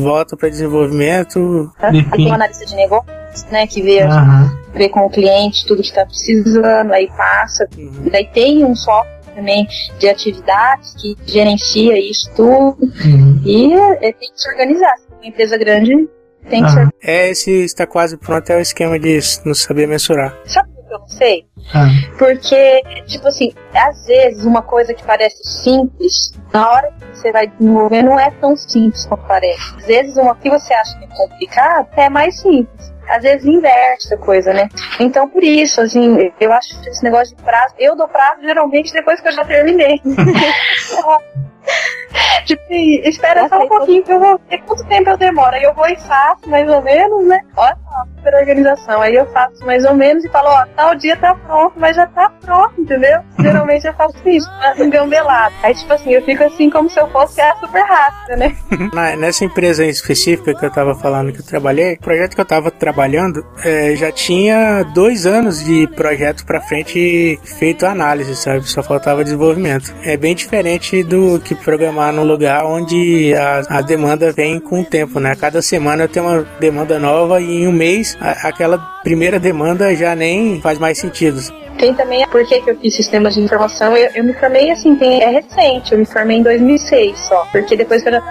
volta 0.00 0.36
para 0.36 0.48
desenvolvimento. 0.48 1.70
Tem 2.12 2.26
uma 2.26 2.36
analista 2.36 2.64
de 2.64 2.74
negócio, 2.74 3.06
né, 3.50 3.66
que 3.66 3.82
vê 3.82 4.04
uhum 4.04 4.64
ver 4.74 4.88
com 4.88 5.00
o 5.00 5.10
cliente 5.10 5.64
tudo 5.66 5.80
que 5.80 5.88
está 5.88 6.04
precisando, 6.04 6.92
aí 6.92 7.08
passa. 7.16 7.66
Uhum. 7.78 8.08
Daí 8.10 8.26
tem 8.26 8.64
um 8.64 8.74
software 8.74 9.14
também 9.34 9.66
de 9.98 10.08
atividades 10.08 10.94
que 10.94 11.16
gerencia 11.26 11.98
isso 11.98 12.30
tudo. 12.34 12.76
Uhum. 13.04 13.40
E 13.44 13.72
é, 13.72 14.08
é, 14.08 14.12
tem 14.12 14.30
que 14.30 14.40
se 14.40 14.48
organizar. 14.50 14.94
Uma 15.12 15.26
empresa 15.26 15.56
grande 15.56 16.08
tem 16.48 16.62
que 16.62 16.70
uhum. 16.70 16.86
se 16.86 16.92
É, 17.02 17.30
esse 17.30 17.50
está 17.64 17.86
quase 17.86 18.16
pronto, 18.16 18.50
é 18.50 18.56
o 18.56 18.60
esquema 18.60 18.98
de 18.98 19.18
não 19.44 19.54
saber 19.54 19.86
mensurar. 19.86 20.36
Sabe 20.44 20.68
por 20.74 20.86
que 20.86 20.94
eu 20.94 20.98
não 20.98 21.08
sei? 21.08 21.46
Ah. 21.72 21.86
Porque, 22.18 22.82
tipo 23.06 23.26
assim, 23.26 23.52
às 23.72 24.06
vezes 24.06 24.44
uma 24.44 24.60
coisa 24.60 24.92
que 24.92 25.02
parece 25.04 25.42
simples, 25.62 26.32
na 26.52 26.70
hora 26.70 26.92
que 26.92 27.16
você 27.16 27.32
vai 27.32 27.46
desenvolver, 27.46 28.02
não 28.02 28.20
é 28.20 28.30
tão 28.32 28.54
simples 28.54 29.06
quanto 29.06 29.26
parece. 29.26 29.74
Às 29.78 29.86
vezes 29.86 30.16
uma 30.16 30.34
que 30.34 30.50
você 30.50 30.74
acha 30.74 30.98
que 30.98 31.04
é 31.04 31.08
complicado 31.08 31.88
é 31.96 32.10
mais 32.10 32.38
simples 32.40 32.93
às 33.08 33.22
vezes 33.22 33.44
inverte 33.44 34.12
a 34.12 34.18
coisa, 34.18 34.52
né? 34.52 34.68
Então, 34.98 35.28
por 35.28 35.42
isso, 35.42 35.80
assim, 35.80 36.30
eu 36.40 36.52
acho 36.52 36.68
esse 36.88 37.02
negócio 37.02 37.36
de 37.36 37.42
prazo. 37.42 37.74
Eu 37.78 37.96
dou 37.96 38.08
prazo 38.08 38.42
geralmente 38.42 38.92
depois 38.92 39.20
que 39.20 39.28
eu 39.28 39.32
já 39.32 39.44
terminei. 39.44 40.00
tipo, 42.46 42.62
espera 42.72 43.48
só 43.48 43.58
um 43.58 43.68
pouquinho 43.68 44.02
que 44.02 44.12
eu 44.12 44.20
vou 44.20 44.40
ver 44.48 44.58
quanto 44.62 44.84
tempo 44.86 45.10
eu 45.10 45.16
demoro. 45.16 45.54
Aí 45.54 45.62
eu 45.62 45.74
vou 45.74 45.86
e 45.86 45.96
faço, 45.96 46.48
mais 46.48 46.68
ou 46.68 46.82
menos, 46.82 47.26
né? 47.26 47.40
Olha 47.56 47.76
só, 47.84 48.04
super 48.16 48.34
organização. 48.34 49.00
Aí 49.00 49.14
eu 49.14 49.26
faço 49.26 49.64
mais 49.64 49.84
ou 49.84 49.94
menos 49.94 50.24
e 50.24 50.28
falo, 50.28 50.48
ó, 50.48 50.64
tal 50.76 50.94
dia 50.94 51.16
tá 51.16 51.34
pronto, 51.34 51.74
mas 51.76 51.96
já 51.96 52.06
tá 52.06 52.30
pronto, 52.40 52.80
entendeu? 52.80 53.20
Geralmente 53.40 53.86
eu 53.86 53.94
faço 53.94 54.16
isso, 54.28 54.48
engambelado. 54.78 55.54
Aí, 55.62 55.74
tipo 55.74 55.92
assim, 55.92 56.12
eu 56.12 56.22
fico 56.22 56.42
assim 56.44 56.70
como 56.70 56.88
se 56.88 56.98
eu 56.98 57.08
fosse 57.10 57.40
a 57.40 57.54
super 57.56 57.82
rápida, 57.82 58.36
né? 58.36 58.56
Na, 58.92 59.16
nessa 59.16 59.44
empresa 59.44 59.84
em 59.84 59.88
específica 59.88 60.54
que 60.54 60.64
eu 60.64 60.70
tava 60.70 60.94
falando 60.94 61.32
que 61.32 61.40
eu 61.40 61.44
trabalhei, 61.44 61.94
o 61.94 62.00
projeto 62.00 62.34
que 62.34 62.40
eu 62.40 62.44
tava 62.44 62.70
trabalhando 62.70 63.44
é, 63.64 63.94
já 63.96 64.10
tinha 64.10 64.82
dois 64.82 65.26
anos 65.26 65.64
de 65.64 65.86
projeto 65.88 66.44
pra 66.44 66.60
frente 66.60 67.38
feito 67.58 67.86
análise, 67.86 68.34
sabe? 68.36 68.64
Só 68.64 68.82
faltava 68.82 69.24
desenvolvimento. 69.24 69.94
É 70.02 70.16
bem 70.16 70.34
diferente 70.34 71.02
do 71.02 71.40
que 71.40 71.53
programar 71.56 72.12
num 72.12 72.24
lugar 72.24 72.64
onde 72.64 73.34
a, 73.34 73.78
a 73.78 73.80
demanda 73.80 74.32
vem 74.32 74.58
com 74.58 74.80
o 74.80 74.84
tempo, 74.84 75.20
né? 75.20 75.34
Cada 75.34 75.60
semana 75.62 76.08
tem 76.08 76.22
uma 76.22 76.46
demanda 76.58 76.98
nova 76.98 77.40
e 77.40 77.62
em 77.62 77.68
um 77.68 77.72
mês 77.72 78.16
a, 78.20 78.48
aquela 78.48 78.78
primeira 79.02 79.38
demanda 79.38 79.94
já 79.94 80.14
nem 80.14 80.60
faz 80.60 80.78
mais 80.78 80.98
sentido. 80.98 81.40
Tem 81.78 81.92
também 81.94 82.26
por 82.28 82.46
que, 82.46 82.60
que 82.60 82.70
eu 82.70 82.76
fiz 82.78 82.94
sistemas 82.94 83.34
de 83.34 83.40
informação. 83.40 83.96
Eu, 83.96 84.10
eu 84.14 84.24
me 84.24 84.32
formei 84.34 84.70
assim, 84.70 84.94
tem, 84.96 85.22
é 85.22 85.28
recente, 85.28 85.92
eu 85.92 85.98
me 85.98 86.06
formei 86.06 86.38
em 86.38 86.42
2006 86.42 87.18
só, 87.18 87.46
porque 87.50 87.76
depois 87.76 88.02
que 88.02 88.08
eu 88.08 88.12
já 88.12 88.22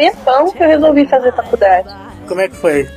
tempão 0.00 0.50
que 0.50 0.62
eu 0.62 0.68
resolvi 0.68 1.06
fazer 1.06 1.32
faculdade. 1.34 1.88
Como 2.26 2.40
é 2.40 2.48
que 2.48 2.56
foi? 2.56 2.88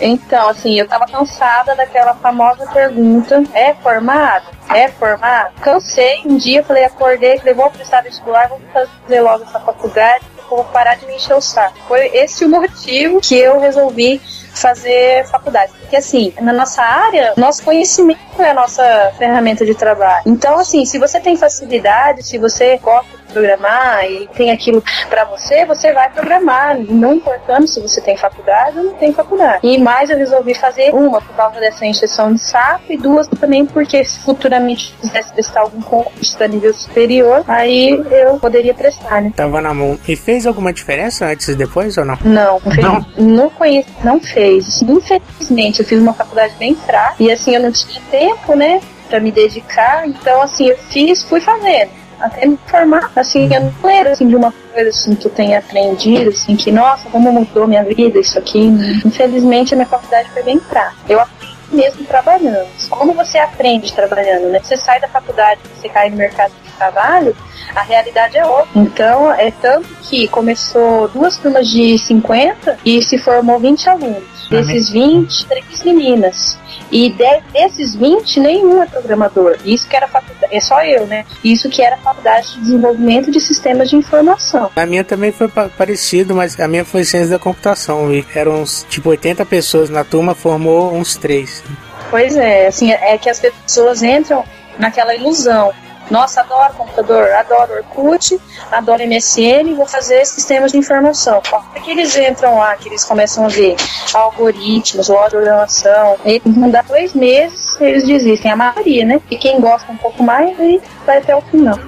Então, 0.00 0.48
assim, 0.48 0.78
eu 0.78 0.86
tava 0.86 1.06
cansada 1.06 1.74
daquela 1.74 2.14
famosa 2.14 2.66
pergunta: 2.66 3.42
é 3.52 3.74
formado? 3.74 4.46
É 4.70 4.88
formado? 4.88 5.54
Cansei. 5.60 6.22
Um 6.24 6.36
dia 6.36 6.62
falei, 6.62 6.84
acordei, 6.84 7.38
falei, 7.38 7.54
vou 7.54 7.70
prestar 7.70 8.02
vestibular, 8.02 8.48
vou 8.48 8.60
fazer 8.72 9.20
logo 9.20 9.44
essa 9.44 9.60
faculdade, 9.60 10.24
vou 10.48 10.64
parar 10.64 10.96
de 10.96 11.06
me 11.06 11.16
encher 11.16 11.34
o 11.34 11.40
saco. 11.40 11.78
Foi 11.86 12.06
esse 12.14 12.44
o 12.44 12.48
motivo 12.48 13.20
que 13.20 13.36
eu 13.36 13.60
resolvi 13.60 14.20
fazer 14.54 15.26
faculdade. 15.26 15.72
Porque 15.80 15.96
assim, 15.96 16.32
na 16.40 16.52
nossa 16.52 16.82
área, 16.82 17.32
nosso 17.36 17.62
conhecimento 17.62 18.20
é 18.38 18.50
a 18.50 18.54
nossa 18.54 19.12
ferramenta 19.16 19.64
de 19.64 19.74
trabalho. 19.74 20.22
Então, 20.26 20.58
assim, 20.58 20.84
se 20.84 20.98
você 20.98 21.20
tem 21.20 21.36
facilidade, 21.36 22.22
se 22.22 22.38
você 22.38 22.76
gosta 22.78 23.17
programar 23.32 24.04
e 24.10 24.28
tem 24.28 24.50
aquilo 24.50 24.82
para 25.08 25.24
você, 25.24 25.64
você 25.64 25.92
vai 25.92 26.10
programar, 26.10 26.78
não 26.78 27.14
importando 27.14 27.66
se 27.66 27.80
você 27.80 28.00
tem 28.00 28.16
faculdade 28.16 28.78
ou 28.78 28.84
não 28.84 28.94
tem 28.94 29.12
faculdade. 29.12 29.60
E 29.62 29.78
mais 29.78 30.10
eu 30.10 30.16
resolvi 30.16 30.54
fazer 30.54 30.94
uma 30.94 31.20
por 31.20 31.34
causa 31.34 31.60
dessa 31.60 31.84
injeção 31.86 32.32
de 32.32 32.40
saco 32.40 32.84
e 32.88 32.96
duas 32.96 33.26
também 33.28 33.64
porque 33.66 34.04
se 34.04 34.18
futuramente 34.20 34.94
quisesse 35.00 35.32
prestar 35.32 35.60
algum 35.60 35.80
concurso 35.80 36.42
a 36.42 36.48
nível 36.48 36.72
superior, 36.74 37.44
aí 37.46 37.90
eu 38.10 38.38
poderia 38.38 38.74
prestar, 38.74 39.22
né? 39.22 39.32
Tava 39.34 39.60
na 39.60 39.74
mão. 39.74 39.98
E 40.06 40.16
fez 40.16 40.46
alguma 40.46 40.72
diferença 40.72 41.26
antes 41.26 41.48
e 41.48 41.54
depois 41.54 41.96
ou 41.96 42.04
não? 42.04 42.18
Não, 42.24 42.60
não, 42.64 42.72
fez, 42.72 42.84
não. 42.84 43.06
não 43.16 43.50
conheço, 43.50 43.88
não 44.04 44.20
fez. 44.20 44.82
Infelizmente, 44.82 45.80
eu 45.80 45.86
fiz 45.86 46.00
uma 46.00 46.12
faculdade 46.12 46.54
bem 46.58 46.74
fraca 46.74 47.14
e 47.18 47.30
assim 47.30 47.54
eu 47.54 47.62
não 47.62 47.72
tinha 47.72 48.00
tempo, 48.10 48.54
né? 48.54 48.80
Pra 49.08 49.20
me 49.20 49.32
dedicar, 49.32 50.06
então 50.06 50.42
assim, 50.42 50.68
eu 50.68 50.76
fiz, 50.76 51.22
fui 51.22 51.40
fazendo 51.40 51.97
até 52.20 52.46
me 52.46 52.58
formar, 52.66 53.10
assim, 53.16 53.52
eu 53.54 53.60
não 53.60 53.72
lembro, 53.82 54.12
assim, 54.12 54.28
de 54.28 54.36
uma 54.36 54.52
coisa, 54.72 54.88
assim, 54.90 55.14
que 55.14 55.26
eu 55.26 55.30
tenha 55.30 55.58
aprendido, 55.58 56.30
assim, 56.30 56.56
que, 56.56 56.70
nossa, 56.70 57.08
como 57.10 57.32
mudou 57.32 57.66
minha 57.66 57.84
vida 57.84 58.18
isso 58.18 58.38
aqui. 58.38 58.66
Infelizmente, 59.04 59.74
a 59.74 59.76
minha 59.76 59.88
faculdade 59.88 60.28
foi 60.30 60.42
bem 60.42 60.58
fraca. 60.60 60.94
Eu 61.08 61.20
aprendi 61.20 61.56
mesmo 61.70 62.04
trabalhando. 62.04 62.68
Como 62.88 63.12
você 63.12 63.38
aprende 63.38 63.92
trabalhando, 63.92 64.48
né? 64.48 64.60
Você 64.62 64.76
sai 64.76 65.00
da 65.00 65.08
faculdade, 65.08 65.60
você 65.76 65.88
cai 65.88 66.10
no 66.10 66.16
mercado 66.16 66.52
de 66.64 66.72
trabalho, 66.72 67.36
a 67.74 67.82
realidade 67.82 68.36
é 68.36 68.46
outra. 68.46 68.68
Então, 68.74 69.32
é 69.32 69.50
tanto 69.50 69.88
que 70.02 70.28
começou 70.28 71.08
duas 71.08 71.36
turmas 71.38 71.68
de 71.68 71.98
50 71.98 72.78
e 72.84 73.02
se 73.02 73.18
formou 73.18 73.58
20 73.58 73.88
alunos. 73.88 74.48
Desses 74.50 74.88
20, 74.88 75.46
três 75.46 75.84
meninas. 75.84 76.58
E 76.90 77.10
de, 77.10 77.40
desses 77.52 77.94
20, 77.94 78.40
nenhum 78.40 78.82
é 78.82 78.86
programador. 78.86 79.58
Isso 79.64 79.86
que 79.86 79.94
era 79.94 80.08
faculdade, 80.08 80.54
é 80.54 80.60
só 80.60 80.82
eu, 80.82 81.06
né? 81.06 81.26
Isso 81.44 81.68
que 81.68 81.82
era 81.82 81.98
faculdade 81.98 82.54
de 82.54 82.60
desenvolvimento 82.60 83.30
de 83.30 83.40
sistemas 83.40 83.90
de 83.90 83.96
informação. 83.96 84.70
A 84.74 84.86
minha 84.86 85.04
também 85.04 85.30
foi 85.30 85.48
parecido, 85.48 86.34
mas 86.34 86.58
a 86.58 86.66
minha 86.66 86.84
foi 86.84 87.04
ciência 87.04 87.28
da 87.28 87.38
computação. 87.38 88.12
E 88.12 88.26
eram 88.34 88.62
uns, 88.62 88.86
tipo 88.88 89.10
80 89.10 89.44
pessoas 89.44 89.90
na 89.90 90.02
turma, 90.02 90.34
formou 90.34 90.94
uns 90.94 91.16
três. 91.16 91.62
Pois 92.10 92.36
é, 92.36 92.68
assim, 92.68 92.90
é 92.90 93.18
que 93.18 93.28
as 93.28 93.38
pessoas 93.38 94.02
entram 94.02 94.42
naquela 94.78 95.14
ilusão 95.14 95.72
nossa, 96.10 96.40
adoro 96.40 96.74
computador, 96.74 97.30
adoro 97.32 97.74
Orkut, 97.74 98.40
adoro 98.72 99.02
MSN, 99.06 99.74
vou 99.76 99.86
fazer 99.86 100.24
sistemas 100.26 100.72
de 100.72 100.78
informação. 100.78 101.42
É 101.74 101.80
que 101.80 101.90
eles 101.90 102.16
entram 102.16 102.58
lá, 102.58 102.74
que 102.76 102.88
eles 102.88 103.04
começam 103.04 103.44
a 103.44 103.48
ver 103.48 103.76
algoritmos, 104.14 105.08
lógica 105.08 105.28
de 105.28 105.36
programação, 105.36 106.16
e 106.24 106.42
não 106.46 106.70
dá 106.70 106.82
dois 106.82 107.14
meses, 107.14 107.78
eles 107.80 108.04
desistem, 108.04 108.50
a 108.50 108.56
maioria, 108.56 109.04
né? 109.04 109.20
E 109.30 109.36
quem 109.36 109.60
gosta 109.60 109.90
um 109.92 109.96
pouco 109.96 110.22
mais, 110.22 110.58
aí 110.58 110.80
vai 111.04 111.18
até 111.18 111.36
o 111.36 111.40
final. 111.42 111.78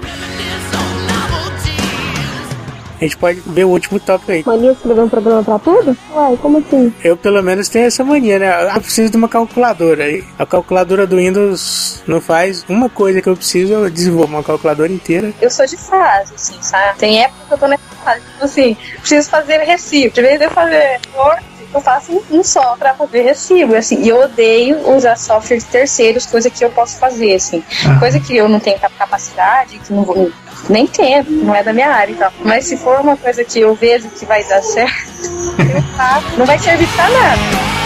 A 3.00 3.04
gente 3.04 3.16
pode 3.16 3.40
ver 3.46 3.64
o 3.64 3.70
último 3.70 3.98
tópico 3.98 4.30
aí. 4.30 4.42
Mania 4.44 4.72
de 4.72 4.76
escrever 4.76 5.00
um 5.00 5.08
programa 5.08 5.42
pra 5.42 5.58
tudo? 5.58 5.96
Uai, 6.14 6.36
como 6.36 6.58
assim? 6.58 6.92
Eu, 7.02 7.16
pelo 7.16 7.42
menos, 7.42 7.68
tenho 7.68 7.86
essa 7.86 8.04
mania, 8.04 8.38
né? 8.38 8.76
Eu 8.76 8.80
preciso 8.80 9.10
de 9.10 9.16
uma 9.16 9.28
calculadora. 9.28 10.04
A 10.38 10.44
calculadora 10.44 11.06
do 11.06 11.16
Windows 11.16 12.02
não 12.06 12.20
faz 12.20 12.62
uma 12.68 12.90
coisa 12.90 13.22
que 13.22 13.28
eu 13.28 13.36
preciso, 13.36 13.72
eu 13.72 13.90
desenvolvo 13.90 14.34
uma 14.34 14.42
calculadora 14.42 14.92
inteira. 14.92 15.32
Eu 15.40 15.50
sou 15.50 15.64
de 15.64 15.78
fase, 15.78 16.34
assim, 16.34 16.60
sabe? 16.60 16.98
Tem 16.98 17.22
época 17.22 17.40
que 17.48 17.54
eu 17.54 17.58
tô 17.58 17.66
nessa 17.68 17.82
fase, 18.04 18.20
tipo 18.20 18.44
assim, 18.44 18.76
preciso 18.98 19.30
fazer 19.30 19.58
recibo. 19.60 20.14
De 20.14 20.20
vez 20.20 20.38
de 20.38 20.44
eu 20.44 20.50
fazer 20.50 21.00
Word, 21.16 21.42
eu 21.72 21.80
faço 21.80 22.22
um 22.30 22.42
só 22.42 22.76
para 22.76 22.94
fazer 22.94 23.22
recibo, 23.22 23.76
assim, 23.76 24.02
e 24.02 24.08
eu 24.08 24.20
odeio 24.20 24.90
usar 24.94 25.16
softwares 25.16 25.64
terceiros, 25.64 26.26
coisa 26.26 26.50
que 26.50 26.64
eu 26.64 26.70
posso 26.70 26.98
fazer, 26.98 27.34
assim, 27.34 27.62
ah. 27.86 27.98
coisa 27.98 28.18
que 28.18 28.36
eu 28.36 28.48
não 28.48 28.58
tenho 28.58 28.78
capacidade, 28.78 29.78
que 29.78 29.92
não 29.92 30.02
vou 30.02 30.32
nem 30.68 30.86
tempo, 30.86 31.30
não 31.30 31.54
é 31.54 31.62
da 31.62 31.72
minha 31.72 31.88
área 31.88 32.12
e 32.12 32.16
tal. 32.16 32.32
Mas 32.44 32.66
se 32.66 32.76
for 32.76 33.00
uma 33.00 33.16
coisa 33.16 33.44
que 33.44 33.60
eu 33.60 33.74
vejo 33.74 34.08
que 34.10 34.26
vai 34.26 34.44
dar 34.44 34.62
certo, 34.62 35.10
eu 35.58 35.82
faço, 35.96 36.38
não 36.38 36.46
vai 36.46 36.58
servir 36.58 36.88
pra 36.88 37.08
nada. 37.08 37.80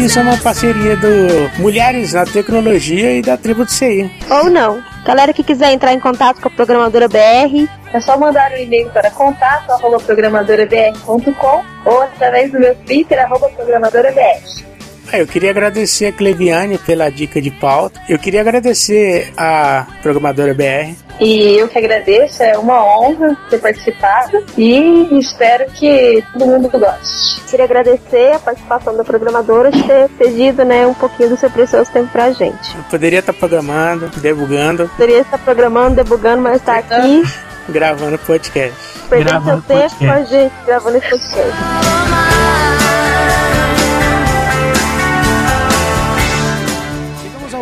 Isso 0.00 0.18
é 0.18 0.22
uma 0.22 0.36
parceria 0.38 0.96
do 0.96 1.50
Mulheres 1.58 2.14
na 2.14 2.24
Tecnologia 2.24 3.18
e 3.18 3.20
da 3.20 3.36
Tribo 3.36 3.66
de 3.66 3.72
CI. 3.72 4.10
Ou 4.30 4.48
não. 4.48 4.82
Galera 5.04 5.30
que 5.30 5.44
quiser 5.44 5.72
entrar 5.72 5.92
em 5.92 6.00
contato 6.00 6.40
com 6.40 6.48
a 6.48 6.50
programadora 6.50 7.06
BR, 7.06 7.68
é 7.92 8.00
só 8.00 8.18
mandar 8.18 8.50
um 8.52 8.56
e-mail 8.56 8.88
para 8.90 9.10
contato@programadorabr.com 9.10 11.64
ou 11.84 12.02
através 12.02 12.50
do 12.50 12.58
meu 12.58 12.74
Twitter 12.76 13.18
@programadorabr. 13.28 14.69
Ah, 15.12 15.18
eu 15.18 15.26
queria 15.26 15.50
agradecer 15.50 16.06
a 16.06 16.12
Cleviane 16.12 16.78
pela 16.78 17.10
dica 17.10 17.40
de 17.42 17.50
pauta. 17.50 18.00
Eu 18.08 18.18
queria 18.18 18.40
agradecer 18.40 19.32
a 19.36 19.84
programadora 20.02 20.54
BR. 20.54 20.94
E 21.20 21.58
eu 21.58 21.68
que 21.68 21.76
agradeço, 21.76 22.42
é 22.42 22.56
uma 22.56 22.82
honra 22.82 23.36
ter 23.50 23.58
participado 23.58 24.42
e 24.56 25.18
espero 25.18 25.70
que 25.72 26.24
todo 26.32 26.46
mundo 26.46 26.70
goste. 26.70 27.40
Queria 27.50 27.64
agradecer 27.64 28.32
a 28.34 28.38
participação 28.38 28.96
da 28.96 29.04
programadora 29.04 29.70
de 29.70 29.82
ter 29.82 30.08
pedido 30.10 30.64
né, 30.64 30.86
um 30.86 30.94
pouquinho 30.94 31.30
do 31.30 31.36
seu 31.36 31.50
precioso 31.50 31.90
tempo 31.90 32.08
pra 32.12 32.30
gente. 32.30 32.76
Eu 32.76 32.84
poderia 32.84 33.18
estar 33.18 33.32
programando, 33.32 34.08
debugando. 34.16 34.88
Poderia 34.90 35.20
estar 35.20 35.38
programando, 35.38 35.96
debugando, 35.96 36.40
mas 36.40 36.56
está 36.56 36.78
aqui 36.78 37.22
gravando 37.68 38.16
podcast. 38.18 38.78
Perdendo 39.08 39.44
seu 39.44 39.62
tempo 39.62 39.96
com 39.98 40.10
a 40.10 40.22
gente 40.22 40.52
gravando 40.64 40.98
esse 40.98 41.10
podcast. 41.10 41.99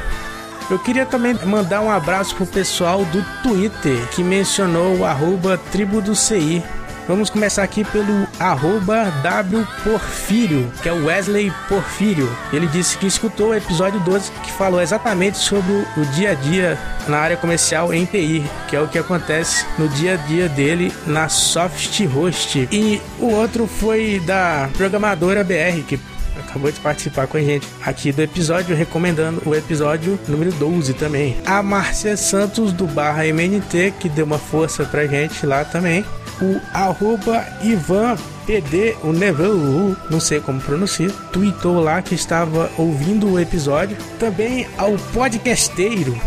Eu 0.70 0.78
queria 0.80 1.06
também 1.06 1.34
mandar 1.46 1.80
um 1.82 1.91
abraço 1.91 2.36
pro 2.36 2.46
pessoal 2.46 3.06
do 3.06 3.24
Twitter 3.44 3.98
que 4.15 4.24
mencionou 4.24 4.98
o 4.98 5.06
arroba 5.06 5.58
tribo 5.72 6.02
do 6.02 6.15
CI 6.15 6.63
Vamos 7.08 7.30
começar 7.30 7.64
aqui 7.64 7.84
pelo 7.84 8.28
arroba 8.40 9.12
W 9.24 9.68
Porfírio, 9.84 10.72
que 10.82 10.88
é 10.88 10.94
o 10.94 11.06
Wesley 11.06 11.52
Porfírio. 11.68 12.30
Ele 12.54 12.68
disse 12.68 12.98
que 12.98 13.08
escutou 13.08 13.50
o 13.50 13.56
episódio 13.56 14.00
12 14.02 14.32
que 14.44 14.52
falou 14.52 14.82
exatamente 14.82 15.38
sobre 15.38 15.72
o 15.98 16.06
dia 16.14 16.32
a 16.32 16.34
dia 16.36 16.78
na 17.08 17.18
área 17.18 17.38
comercial 17.38 17.94
em 17.94 18.06
TI, 18.06 18.44
que 18.68 18.76
é 18.76 18.82
o 18.82 18.88
que 18.88 19.00
acontece 19.00 19.66
no 19.78 19.90
dia 19.90 20.14
a 20.14 20.18
dia 20.18 20.48
dele 20.48 20.94
na 21.08 21.28
Soft 21.28 22.00
Host. 22.06 22.68
E 22.72 23.02
o 23.20 23.32
outro 23.32 23.68
foi 23.68 24.22
da 24.26 24.70
programadora 24.78 25.44
BR, 25.44 25.82
que 25.88 26.00
acabou 26.40 26.72
de 26.72 26.80
participar 26.80 27.28
com 27.28 27.38
a 27.38 27.42
gente 27.42 27.68
aqui 27.86 28.12
do 28.12 28.22
episódio, 28.22 28.76
recomendando 28.76 29.42
o 29.46 29.56
episódio 29.56 30.20
número 30.28 30.52
12 30.54 30.94
também. 30.94 31.38
A 31.46 31.64
Márcia 31.64 32.16
Santos 32.16 32.72
do 32.72 32.86
Barra 32.86 33.26
MNT, 33.26 33.94
que 34.00 34.08
deu 34.08 34.26
uma 34.26 34.38
força 34.38 34.84
pra 34.86 35.08
gente 35.08 35.46
lá 35.46 35.66
também 35.66 36.06
o 36.41 36.62
arroba 36.73 37.45
Ivan 37.62 38.17
PD, 38.45 38.95
o 39.04 39.12
Neville, 39.13 39.95
não 40.10 40.19
sei 40.19 40.39
como 40.39 40.60
pronuncia, 40.60 41.10
tweetou 41.32 41.80
lá 41.80 42.01
que 42.01 42.15
estava 42.15 42.69
ouvindo 42.77 43.32
o 43.32 43.39
episódio. 43.39 43.95
Também 44.19 44.67
ao 44.77 44.93
podcasteiro 45.13 46.19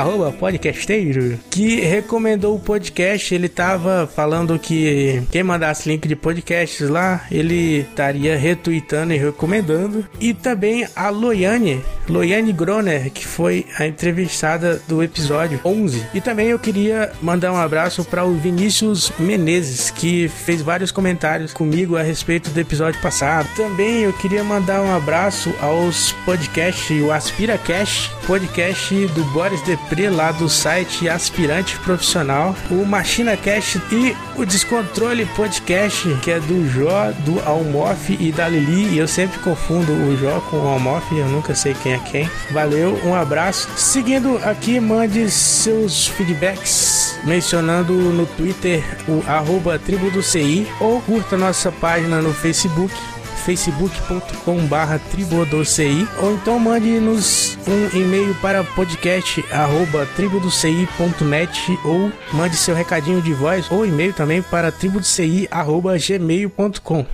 arroba 0.00 0.32
podcasteiro, 0.32 1.38
que 1.50 1.80
recomendou 1.80 2.56
o 2.56 2.60
podcast. 2.60 3.34
Ele 3.34 3.48
tava 3.48 4.06
falando 4.06 4.58
que 4.58 5.22
quem 5.30 5.42
mandasse 5.42 5.88
link 5.88 6.08
de 6.08 6.16
podcasts 6.16 6.88
lá, 6.88 7.26
ele 7.30 7.80
estaria 7.80 8.36
retweetando 8.36 9.12
e 9.12 9.18
recomendando. 9.18 10.06
E 10.18 10.32
também 10.32 10.86
a 10.96 11.10
Loiane, 11.10 11.84
Loiane 12.08 12.52
Groner, 12.52 13.10
que 13.10 13.26
foi 13.26 13.66
a 13.78 13.86
entrevistada 13.86 14.80
do 14.88 15.02
episódio 15.02 15.60
11. 15.64 16.06
E 16.14 16.20
também 16.20 16.48
eu 16.48 16.58
queria 16.58 17.12
mandar 17.20 17.52
um 17.52 17.56
abraço 17.56 18.04
para 18.04 18.24
o 18.24 18.34
Vinícius 18.34 19.12
Menezes, 19.18 19.90
que 19.90 20.28
fez 20.28 20.62
vários 20.62 20.90
comentários 20.90 21.52
comigo 21.52 21.96
a 21.96 22.02
respeito 22.02 22.50
do 22.50 22.58
episódio 22.58 23.00
passado. 23.00 23.48
Também 23.54 24.00
eu 24.00 24.12
queria 24.12 24.42
mandar 24.42 24.80
um 24.80 24.94
abraço 24.94 25.54
aos 25.60 26.12
podcasts, 26.24 27.02
o 27.02 27.12
AspiraCast, 27.12 28.10
podcast 28.26 28.94
do 29.08 29.24
Boris 29.32 29.62
de 29.64 29.72
Lá 30.10 30.30
do 30.30 30.48
site 30.48 31.08
Aspirante 31.08 31.76
Profissional, 31.80 32.54
o 32.70 32.86
Machina 32.86 33.36
Cast 33.36 33.82
e 33.90 34.16
o 34.36 34.46
Descontrole 34.46 35.26
Podcast, 35.26 36.08
que 36.22 36.30
é 36.30 36.38
do 36.38 36.66
Jó, 36.70 37.10
do 37.24 37.40
Almof 37.40 38.16
e 38.18 38.30
da 38.30 38.48
Lili. 38.48 38.94
E 38.94 38.98
eu 38.98 39.08
sempre 39.08 39.38
confundo 39.40 39.92
o 39.92 40.16
Jó 40.16 40.40
com 40.48 40.58
o 40.58 40.68
Almof, 40.68 41.12
eu 41.12 41.26
nunca 41.26 41.54
sei 41.54 41.74
quem 41.82 41.94
é 41.94 41.98
quem. 41.98 42.30
Valeu, 42.52 42.98
um 43.04 43.14
abraço. 43.14 43.68
Seguindo 43.76 44.38
aqui, 44.44 44.78
mande 44.78 45.28
seus 45.28 46.06
feedbacks 46.06 47.18
mencionando 47.24 47.92
no 47.92 48.24
Twitter 48.26 48.82
o 49.08 49.22
arroba 49.28 49.78
tribo 49.78 50.10
do 50.10 50.22
CI 50.22 50.66
ou 50.80 51.00
curta 51.02 51.36
nossa 51.36 51.70
página 51.70 52.22
no 52.22 52.32
Facebook 52.32 52.94
facebook.com 53.40 54.66
barra 54.66 54.98
tribodoci 55.10 56.06
ou 56.22 56.34
então 56.34 56.58
mande-nos 56.58 57.58
um 57.66 57.98
e-mail 57.98 58.34
para 58.36 58.62
podcast 58.62 59.44
arroba 59.50 60.06
tribodoci.net 60.14 61.78
ou 61.84 62.12
mande 62.32 62.56
seu 62.56 62.74
recadinho 62.74 63.20
de 63.22 63.32
voz 63.32 63.70
ou 63.70 63.84
e-mail 63.86 64.12
também 64.12 64.42
para 64.42 64.70
tribodoci 64.70 65.48
arroba 65.50 65.96
gmail.com 65.98 67.06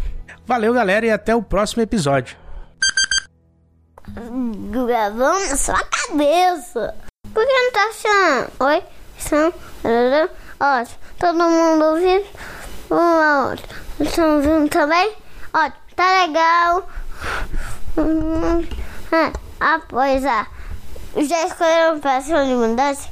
Valeu 0.47 0.73
galera 0.73 1.05
e 1.05 1.11
até 1.11 1.35
o 1.35 1.43
próximo 1.43 1.83
episódio. 1.83 2.37
Na 5.49 5.57
sua 5.57 5.83
cabeça. 5.83 6.95
Por 7.35 7.45
que 7.45 7.53
não 7.53 7.73
tá 7.73 7.89
achando? 7.89 8.53
Oi? 8.61 8.83
São... 9.19 9.53
Ótimo. 10.61 10.99
Todo 11.19 11.39
mundo 11.39 11.85
outro. 13.51 13.77
Estão 13.99 14.37
ouvindo 14.37 14.69
também? 14.69 15.12
Ótimo. 15.53 15.86
Tá 15.97 16.27
legal. 16.27 16.89
Ah, 19.59 19.81
pois 19.89 20.23
é. 20.25 20.47
Já 21.25 21.47
escolheram 21.47 21.99
pra 22.01 22.21
ser 22.21 22.45
mudança? 22.45 23.09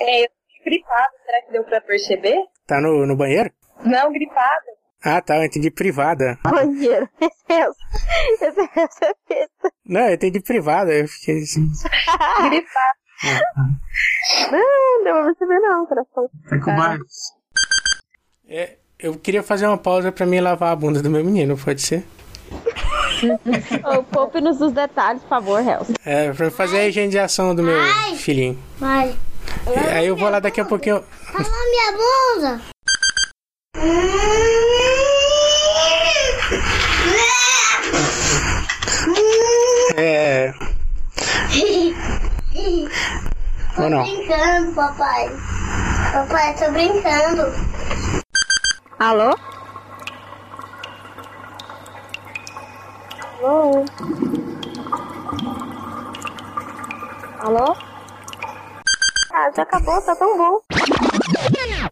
É, 0.00 0.24
eu 0.24 0.28
gripado, 0.64 1.12
será 1.26 1.42
que 1.42 1.52
deu 1.52 1.64
pra 1.64 1.80
perceber? 1.80 2.36
Tá 2.66 2.80
no, 2.80 3.04
no 3.06 3.16
banheiro? 3.16 3.50
Não, 3.84 4.12
gripado. 4.12 4.66
Ah, 5.02 5.20
tá, 5.20 5.36
eu 5.36 5.44
entendi 5.44 5.70
privada. 5.70 6.38
Banheiro. 6.44 7.08
Essa 8.40 8.62
é 8.62 9.46
Não, 9.84 10.00
eu 10.02 10.14
entendi 10.14 10.40
privada, 10.40 10.92
eu 10.92 11.08
fiquei 11.08 11.42
assim. 11.42 11.66
gripado. 12.48 12.98
Não, 14.52 14.58
não 14.60 15.04
deu 15.04 15.14
pra 15.14 15.24
perceber 15.24 15.60
não, 15.60 15.86
coração. 15.86 16.30
Tá 16.48 16.60
com 16.60 16.70
mais. 16.70 17.00
É, 18.46 18.78
eu 19.04 19.14
queria 19.16 19.42
fazer 19.42 19.66
uma 19.66 19.76
pausa 19.76 20.10
pra 20.10 20.24
mim 20.24 20.40
lavar 20.40 20.72
a 20.72 20.76
bunda 20.76 21.02
do 21.02 21.10
meu 21.10 21.22
menino, 21.22 21.58
pode 21.58 21.82
ser? 21.82 22.06
oh, 23.84 24.02
Poupe-nos 24.04 24.56
dos 24.56 24.72
detalhes, 24.72 25.20
por 25.22 25.28
favor, 25.28 25.60
Helson. 25.60 25.92
É, 26.06 26.32
pra 26.32 26.50
fazer 26.50 26.78
a 26.78 26.88
higienização 26.88 27.54
do 27.54 27.62
meu 27.62 27.78
Ai. 27.78 28.16
filhinho. 28.16 28.58
Vai. 28.78 29.14
Aí 29.92 30.06
eu 30.06 30.16
vou 30.16 30.30
lá 30.30 30.40
daqui 30.40 30.58
a 30.58 30.64
pouquinho. 30.64 31.04
Fala 31.20 31.48
minha 31.70 31.92
bunda! 31.92 32.60
É. 39.98 40.54
Ou 43.76 43.90
não? 43.90 44.02
Tô 44.02 44.10
brincando, 44.10 44.72
papai. 44.72 45.30
Papai, 46.12 46.54
tô 46.54 46.72
brincando. 46.72 47.52
Alô? 48.98 49.34
Alô? 53.42 53.84
Alô? 57.40 57.76
Ah, 59.32 59.50
já 59.54 59.62
acabou, 59.62 60.00
tá 60.02 60.14
tão 60.14 60.36
bom. 60.38 60.60